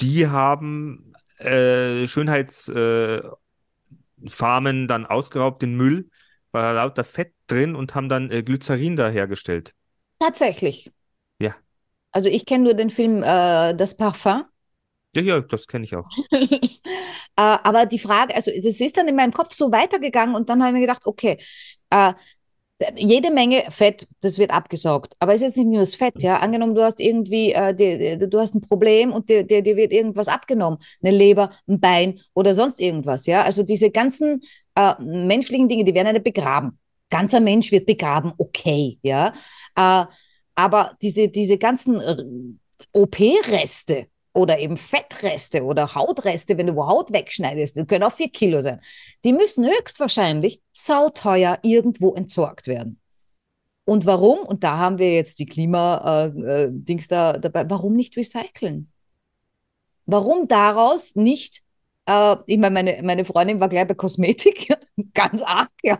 [0.00, 3.34] die haben äh, Schönheitsfarmen
[4.84, 6.10] äh, dann ausgeraubt, den Müll,
[6.52, 9.74] war da lauter Fett drin und haben dann äh, Glycerin da hergestellt.
[10.18, 10.90] Tatsächlich.
[11.40, 11.54] Ja.
[12.12, 14.44] Also ich kenne nur den Film äh, Das Parfum.
[15.14, 16.08] Ja, ja, das kenne ich auch.
[16.30, 16.68] äh,
[17.36, 20.68] aber die Frage, also es ist dann in meinem Kopf so weitergegangen und dann habe
[20.70, 21.42] ich mir gedacht, okay,
[21.90, 22.12] äh,
[22.96, 25.14] jede Menge Fett, das wird abgesaugt.
[25.18, 26.38] Aber es ist jetzt nicht nur das Fett, ja.
[26.38, 29.76] Angenommen, du hast irgendwie, äh, die, die, du hast ein Problem und dir, dir, dir
[29.76, 30.78] wird irgendwas abgenommen.
[31.02, 33.42] Eine Leber, ein Bein oder sonst irgendwas, ja.
[33.42, 34.40] Also diese ganzen
[34.74, 36.78] äh, menschlichen Dinge, die werden ja nicht begraben.
[37.10, 39.32] Ganzer Mensch wird begraben, okay, ja.
[39.76, 40.06] Äh,
[40.54, 42.58] aber diese, diese ganzen
[42.92, 48.60] OP-Reste oder eben Fettreste oder Hautreste, wenn du Haut wegschneidest, die können auch vier Kilo
[48.60, 48.80] sein,
[49.24, 53.00] die müssen höchstwahrscheinlich sauteuer irgendwo entsorgt werden.
[53.84, 54.40] Und warum?
[54.40, 57.68] Und da haben wir jetzt die Klima-Dings äh, äh, da dabei.
[57.68, 58.92] Warum nicht recyceln?
[60.06, 61.62] Warum daraus nicht
[62.10, 64.68] äh, ich meine, meine, meine Freundin war gleich bei Kosmetik,
[65.14, 65.98] ganz arg, ja.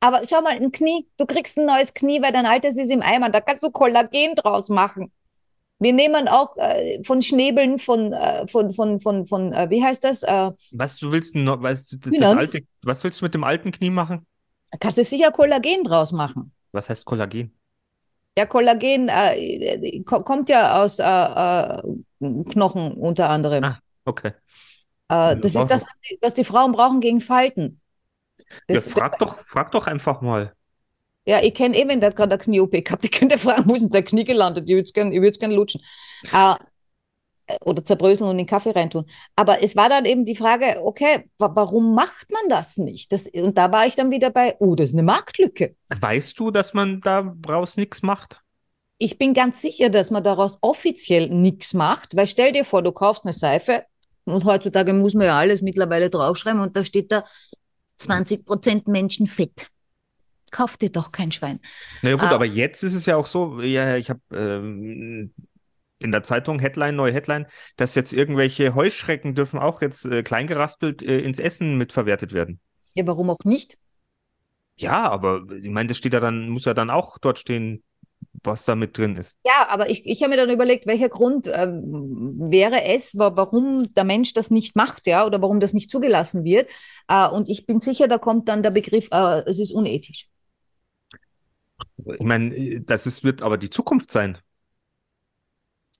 [0.00, 3.02] Aber schau mal, ein Knie, du kriegst ein neues Knie, weil dein altes ist im
[3.02, 5.12] Eimer, da kannst du Kollagen draus machen.
[5.82, 10.04] Wir nehmen auch äh, von Schnäbeln von, äh, von, von, von, von äh, wie heißt
[10.04, 10.22] das?
[10.22, 13.90] Äh, was du willst noch, was, das alte, was willst du mit dem alten Knie
[13.90, 14.24] machen?
[14.78, 16.52] Kannst du sicher Kollagen draus machen.
[16.70, 17.52] Was heißt Kollagen?
[18.38, 21.82] Ja, Kollagen äh, kommt ja aus äh,
[22.20, 23.64] Knochen unter anderem.
[23.64, 24.32] Ah, okay.
[25.08, 27.80] das ist das, was die, was die Frauen brauchen gegen Falten.
[28.68, 30.54] Das, ja, frag, das, doch, frag doch einfach mal.
[31.24, 33.04] Ja, ich kenne eben, der hat gerade eine Knie-OP gehabt.
[33.04, 34.64] Ich könnte fragen, wo ist denn der Knie gelandet?
[34.66, 35.80] Ich würde es gerne gern lutschen.
[36.32, 36.54] Äh,
[37.64, 39.04] oder zerbröseln und in den Kaffee reintun.
[39.36, 43.12] Aber es war dann eben die Frage, okay, warum macht man das nicht?
[43.12, 45.74] Das, und da war ich dann wieder bei, oh, das ist eine Marktlücke.
[46.00, 48.40] Weißt du, dass man daraus nichts macht?
[48.98, 52.92] Ich bin ganz sicher, dass man daraus offiziell nichts macht, weil stell dir vor, du
[52.92, 53.84] kaufst eine Seife
[54.24, 57.24] und heutzutage muss man ja alles mittlerweile draufschreiben und da steht da
[57.96, 59.71] 20 Prozent Menschenfett.
[60.52, 61.58] Kauf dir doch kein Schwein.
[62.02, 62.34] Na ja, gut, ah.
[62.34, 65.32] aber jetzt ist es ja auch so, ja, ich habe ähm,
[65.98, 71.02] in der Zeitung Headline, neue Headline, dass jetzt irgendwelche Heuschrecken dürfen auch jetzt äh, kleingeraspelt
[71.02, 72.60] äh, ins Essen mitverwertet werden.
[72.94, 73.78] Ja, warum auch nicht?
[74.76, 77.82] Ja, aber ich meine, das steht ja dann, muss ja dann auch dort stehen,
[78.42, 79.38] was da mit drin ist.
[79.44, 84.04] Ja, aber ich, ich habe mir dann überlegt, welcher Grund äh, wäre es, warum der
[84.04, 86.68] Mensch das nicht macht, ja, oder warum das nicht zugelassen wird.
[87.08, 90.28] Äh, und ich bin sicher, da kommt dann der Begriff, äh, es ist unethisch.
[92.06, 94.38] Ich meine, das ist, wird aber die Zukunft sein.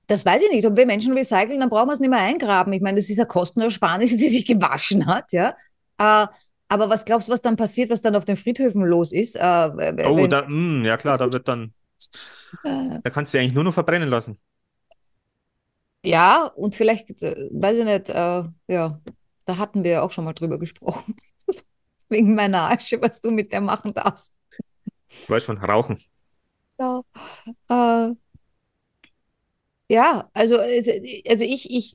[0.06, 0.66] Das weiß ich nicht.
[0.66, 2.72] Ob wir Menschen recyceln, dann brauchen wir es nicht mehr eingraben.
[2.72, 5.56] Ich meine, das ist eine Kostenersparnis, die sich gewaschen hat, ja.
[5.98, 6.26] Äh,
[6.68, 9.36] aber was glaubst du, was dann passiert, was dann auf den Friedhöfen los ist?
[9.36, 11.72] Äh, oh, da, mh, hm, ja klar, da wird dann
[12.62, 14.38] da kannst du eigentlich nur noch verbrennen lassen.
[16.04, 19.00] Ja, und vielleicht, äh, weiß ich nicht, äh, ja,
[19.44, 21.14] da hatten wir ja auch schon mal drüber gesprochen.
[22.08, 24.32] Wegen meiner Asche, was du mit der machen darfst.
[25.12, 25.98] Ich weiß schon, rauchen.
[26.78, 27.02] Ja,
[27.68, 28.14] äh,
[29.88, 31.94] ja also, äh, also ich, ich,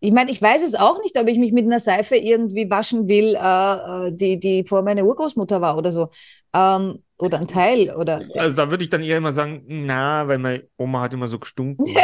[0.00, 3.08] ich meine, ich weiß es auch nicht, ob ich mich mit einer Seife irgendwie waschen
[3.08, 6.10] will, äh, äh die, die vor meiner Urgroßmutter war oder so.
[6.54, 7.90] Ähm, oder ein Teil.
[7.96, 11.28] Oder, also da würde ich dann eher immer sagen, na, weil meine Oma hat immer
[11.28, 11.86] so gestunken.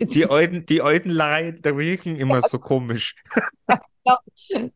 [0.00, 3.16] die alten, die alten Leute riechen immer so komisch.
[4.04, 4.18] ja,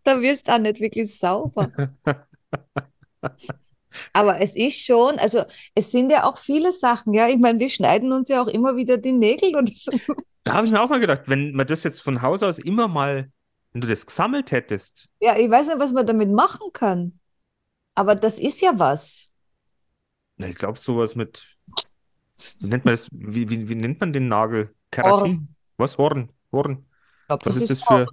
[0.02, 1.70] da wirst du auch nicht wirklich sauber.
[4.12, 7.28] Aber es ist schon, also es sind ja auch viele Sachen, ja.
[7.28, 9.92] Ich meine, wir schneiden uns ja auch immer wieder die Nägel und so.
[10.44, 12.88] Da habe ich mir auch mal gedacht, wenn man das jetzt von Haus aus immer
[12.88, 13.30] mal,
[13.72, 15.08] wenn du das gesammelt hättest.
[15.20, 17.18] Ja, ich weiß nicht, was man damit machen kann.
[17.94, 19.28] Aber das ist ja was.
[20.38, 21.46] Ich glaube, sowas mit,
[22.60, 24.74] wie nennt man das, wie, wie, wie nennt man den Nagel?
[24.90, 25.20] Keratin?
[25.20, 25.48] Horn.
[25.76, 25.98] Was?
[25.98, 26.30] Horn?
[26.50, 26.86] Horn?
[27.26, 28.06] Glaub, was ist, ist das für,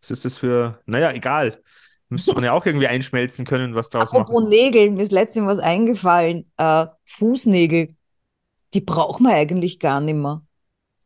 [0.00, 1.62] was ist das für, naja, egal.
[2.10, 4.22] Müsste man ja auch irgendwie einschmelzen können, was daraus machen.
[4.22, 6.50] Apropos Nägel, mir ist letztens was eingefallen.
[6.56, 7.88] Äh, Fußnägel,
[8.72, 10.42] die braucht man eigentlich gar nicht mehr.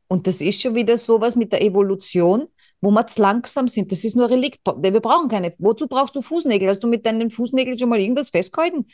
[0.07, 2.47] Und das ist schon wieder sowas mit der Evolution,
[2.81, 3.91] wo wir zu langsam sind.
[3.91, 4.61] Das ist nur ein Relikt.
[4.77, 5.55] Wir brauchen keine.
[5.59, 6.69] Wozu brauchst du Fußnägel?
[6.69, 8.87] Hast du mit deinen Fußnägeln schon mal irgendwas festgehalten?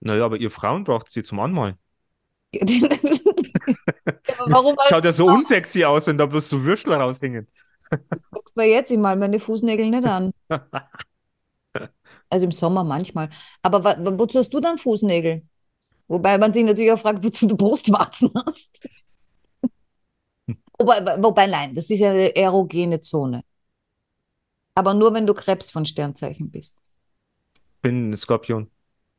[0.00, 1.76] Naja, aber ihr Frauen braucht sie zum Anmalen.
[4.46, 7.46] warum Schaut ja so unsexy aus, wenn da bloß so Würstler raushängen.
[8.30, 10.32] Guckst mal jetzt, mal meine Fußnägel nicht an.
[12.30, 13.28] Also im Sommer manchmal.
[13.62, 13.84] Aber
[14.18, 15.42] wozu hast du dann Fußnägel?
[16.08, 18.70] Wobei man sich natürlich auch fragt, wozu du Brustwarzen hast.
[20.78, 23.42] wobei, wobei, nein, das ist ja eine erogene Zone.
[24.74, 26.78] Aber nur, wenn du Krebs von Sternzeichen bist.
[27.82, 28.70] Bin ein Skorpion.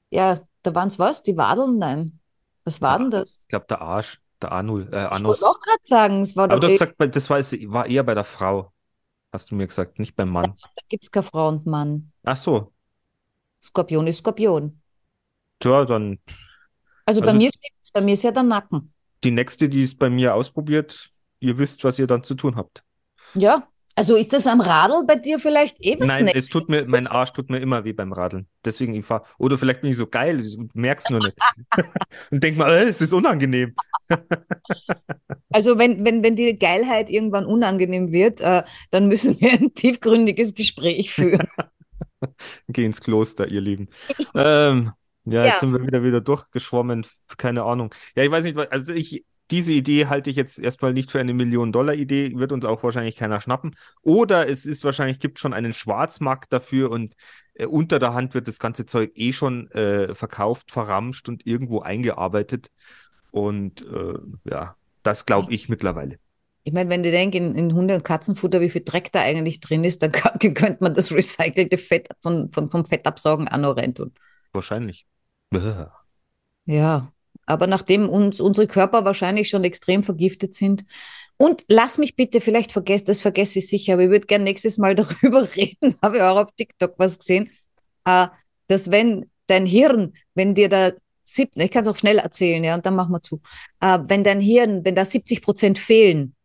[0.10, 1.24] Ja, da waren es was?
[1.24, 1.78] Die Wadeln?
[1.78, 2.20] Nein.
[2.64, 3.44] Was war denn das?
[3.44, 5.38] Ich glaube, der Arsch, der Anul, äh, Anus.
[5.38, 8.14] Ich wollte auch gerade sagen, es war Aber das, sagt, das war, war eher bei
[8.14, 8.72] der Frau,
[9.32, 10.54] hast du mir gesagt, nicht beim Mann.
[10.76, 12.12] Da gibt es keine Frau und Mann.
[12.24, 12.72] Ach so,
[13.62, 14.82] Skorpion ist Skorpion.
[15.60, 16.20] Tja, dann.
[17.06, 18.94] Also, bei also mir stimmt's, bei mir ist ja der Nacken.
[19.24, 21.10] Die nächste, die es bei mir ausprobiert,
[21.40, 22.84] ihr wisst, was ihr dann zu tun habt.
[23.34, 26.06] Ja, also ist das am Radl bei dir vielleicht eben?
[26.06, 28.48] Nein, es tut mir, mein Arsch tut mir immer weh beim Radeln.
[28.64, 29.24] Deswegen ich fahre.
[29.38, 31.38] Oder vielleicht bin ich so geil, ich merk's nur nicht.
[32.32, 33.76] Und denk mal, äh, es ist unangenehm.
[35.52, 40.56] also wenn, wenn, wenn die Geilheit irgendwann unangenehm wird, äh, dann müssen wir ein tiefgründiges
[40.56, 41.48] Gespräch führen.
[42.68, 43.90] Geh ins Kloster, ihr Lieben.
[44.36, 44.92] ähm,
[45.26, 47.06] ja, ja, jetzt sind wir wieder wieder durchgeschwommen.
[47.38, 47.94] Keine Ahnung.
[48.16, 51.34] Ja, ich weiß nicht, also ich, diese Idee halte ich jetzt erstmal nicht für eine
[51.34, 53.76] Million-Dollar-Idee, wird uns auch wahrscheinlich keiner schnappen.
[54.02, 57.16] Oder es ist wahrscheinlich, gibt schon einen Schwarzmarkt dafür und
[57.54, 61.82] äh, unter der Hand wird das ganze Zeug eh schon äh, verkauft, verramscht und irgendwo
[61.82, 62.72] eingearbeitet.
[63.30, 66.18] Und äh, ja, das glaube ich mittlerweile.
[66.64, 69.60] Ich meine, wenn du denkst, in, in Hunde- und Katzenfutter, wie viel Dreck da eigentlich
[69.60, 74.14] drin ist, dann könnte man das recycelte Fett von, von, vom Fettabsaugen auch noch reintun.
[74.54, 75.06] Wahrscheinlich.
[76.66, 77.12] Ja,
[77.48, 80.86] aber nachdem uns unsere Körper wahrscheinlich schon extrem vergiftet sind,
[81.38, 84.78] und lass mich bitte, vielleicht vergesst, das vergesse ich sicher, aber ich würde gerne nächstes
[84.78, 87.50] Mal darüber reden, habe ich auch auf TikTok was gesehen,
[88.06, 88.28] äh,
[88.68, 90.92] dass wenn dein Hirn, wenn dir da
[91.34, 93.42] ich kann es auch schnell erzählen, ja, und dann machen wir zu,
[93.80, 96.36] äh, wenn dein Hirn, wenn da 70 Prozent fehlen,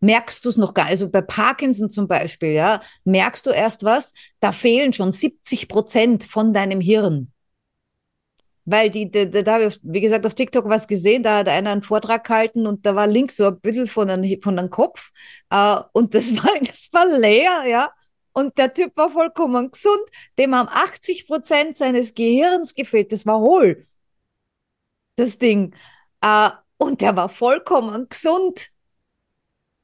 [0.00, 0.92] merkst du es noch gar nicht.
[0.92, 6.24] Also bei Parkinson zum Beispiel, ja, merkst du erst was, da fehlen schon 70 Prozent
[6.24, 7.32] von deinem Hirn.
[8.64, 11.70] Weil die, da, da, habe ich, wie gesagt, auf TikTok was gesehen, da hat einer
[11.70, 15.10] einen Vortrag gehalten und da war links so ein bisschen von einem, von einem Kopf
[15.50, 17.92] äh, und das war, das war leer, ja.
[18.32, 20.02] Und der Typ war vollkommen gesund,
[20.38, 23.84] dem haben 80 Prozent seines Gehirns gefehlt, das war hohl,
[25.16, 25.74] das Ding.
[26.20, 28.70] Äh, und der war vollkommen gesund.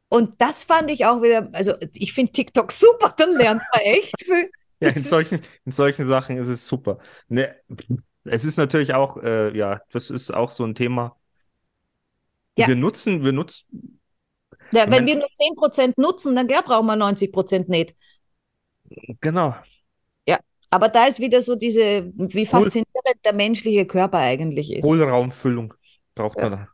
[0.08, 4.14] Und das fand ich auch wieder, also ich finde TikTok super, dann lernt man echt
[4.22, 4.50] viel.
[4.80, 6.98] ja, in solchen, in solchen Sachen ist es super.
[7.28, 7.56] Ne,
[8.24, 11.16] es ist natürlich auch, äh, ja, das ist auch so ein Thema.
[12.56, 12.68] Ja.
[12.68, 14.00] Wir nutzen, wir nutzen.
[14.72, 17.94] Ja, wenn wir nur 10% nutzen, dann klar brauchen wir 90% nicht.
[19.20, 19.54] Genau.
[20.28, 20.38] Ja,
[20.70, 24.84] aber da ist wieder so diese, wie faszinierend der menschliche Körper eigentlich ist.
[24.84, 25.74] Hohlraumfüllung
[26.14, 26.48] braucht ja.
[26.48, 26.68] man da.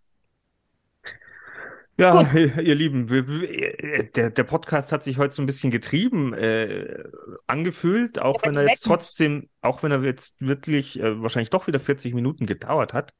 [1.98, 6.32] Ja, ihr, ihr Lieben, wir, der, der Podcast hat sich heute so ein bisschen getrieben
[6.34, 7.04] äh,
[7.46, 11.66] angefühlt, auch ja, wenn er jetzt trotzdem, auch wenn er jetzt wirklich äh, wahrscheinlich doch
[11.66, 13.12] wieder 40 Minuten gedauert hat.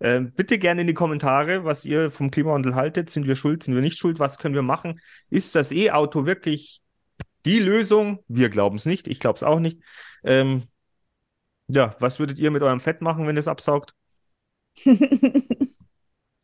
[0.00, 3.10] Äh, bitte gerne in die Kommentare, was ihr vom Klimawandel haltet.
[3.10, 4.18] Sind wir schuld, sind wir nicht schuld?
[4.18, 5.00] Was können wir machen?
[5.30, 6.82] Ist das E-Auto wirklich
[7.44, 8.22] die Lösung?
[8.28, 9.80] Wir glauben es nicht, ich glaube es auch nicht.
[10.24, 10.64] Ähm,
[11.68, 13.94] ja, was würdet ihr mit eurem Fett machen, wenn es absaugt?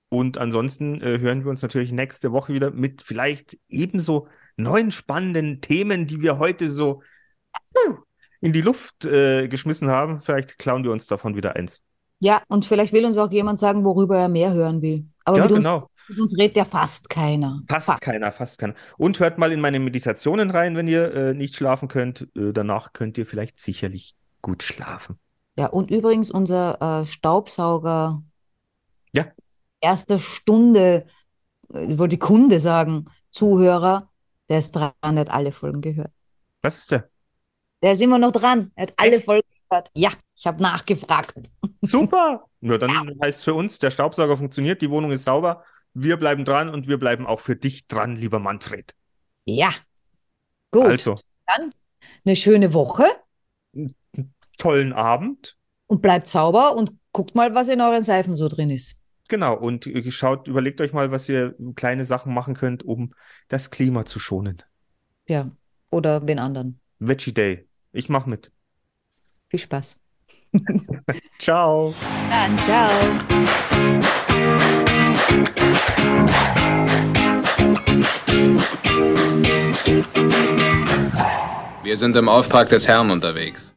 [0.09, 5.61] Und ansonsten äh, hören wir uns natürlich nächste Woche wieder mit vielleicht ebenso neuen spannenden
[5.61, 7.03] Themen, die wir heute so
[8.41, 10.21] in die Luft äh, geschmissen haben.
[10.21, 11.83] Vielleicht klauen wir uns davon wieder eins.
[12.21, 15.07] Ja, und vielleicht will uns auch jemand sagen, worüber er mehr hören will.
[15.25, 15.87] Aber Ja, mit uns, genau.
[16.09, 17.63] mit uns redet ja fast keiner.
[17.69, 18.01] Fast Fast.
[18.01, 18.75] keiner, fast keiner.
[18.97, 22.29] Und hört mal in meine Meditationen rein, wenn ihr äh, nicht schlafen könnt.
[22.35, 25.19] Äh, danach könnt ihr vielleicht sicherlich gut schlafen.
[25.59, 28.23] Ja, und übrigens unser äh, Staubsauger
[29.13, 29.27] Ja.
[29.87, 31.07] Erster Stunde,
[31.73, 34.11] äh, wollte die Kunde sagen, Zuhörer,
[34.49, 36.13] der ist dran, der hat alle Folgen gehört.
[36.63, 37.09] Was ist der?
[37.83, 39.25] Der ist immer noch dran, er hat alle Echt?
[39.25, 39.91] Folgen gehört.
[39.95, 41.35] Ja, ich habe nachgefragt.
[41.83, 42.45] Super!
[42.63, 42.91] Ja, dann
[43.23, 45.63] heißt für uns, der Staubsauger funktioniert, die Wohnung ist sauber.
[45.95, 48.97] Wir bleiben dran und wir bleiben auch für dich dran, lieber Manfred.
[49.45, 49.71] Ja,
[50.73, 50.87] gut.
[50.87, 51.73] Also, Dann
[52.25, 53.05] eine schöne Woche
[54.59, 55.57] tollen Abend.
[55.87, 58.97] und bleibt sauber und guckt mal, was in euren Seifen so drin ist.
[59.29, 63.13] Genau, und äh, schaut, überlegt euch mal, was ihr kleine Sachen machen könnt, um
[63.49, 64.63] das Klima zu schonen.
[65.29, 65.51] Ja,
[65.91, 66.81] oder wen anderen.
[66.99, 67.69] Veggie Day.
[67.93, 68.53] Ich mach mit.
[69.49, 69.99] Viel Spaß.
[71.39, 71.95] Ciao.
[72.31, 72.91] Dann, ciao.
[81.83, 83.75] Wir sind im Auftrag des Herrn unterwegs.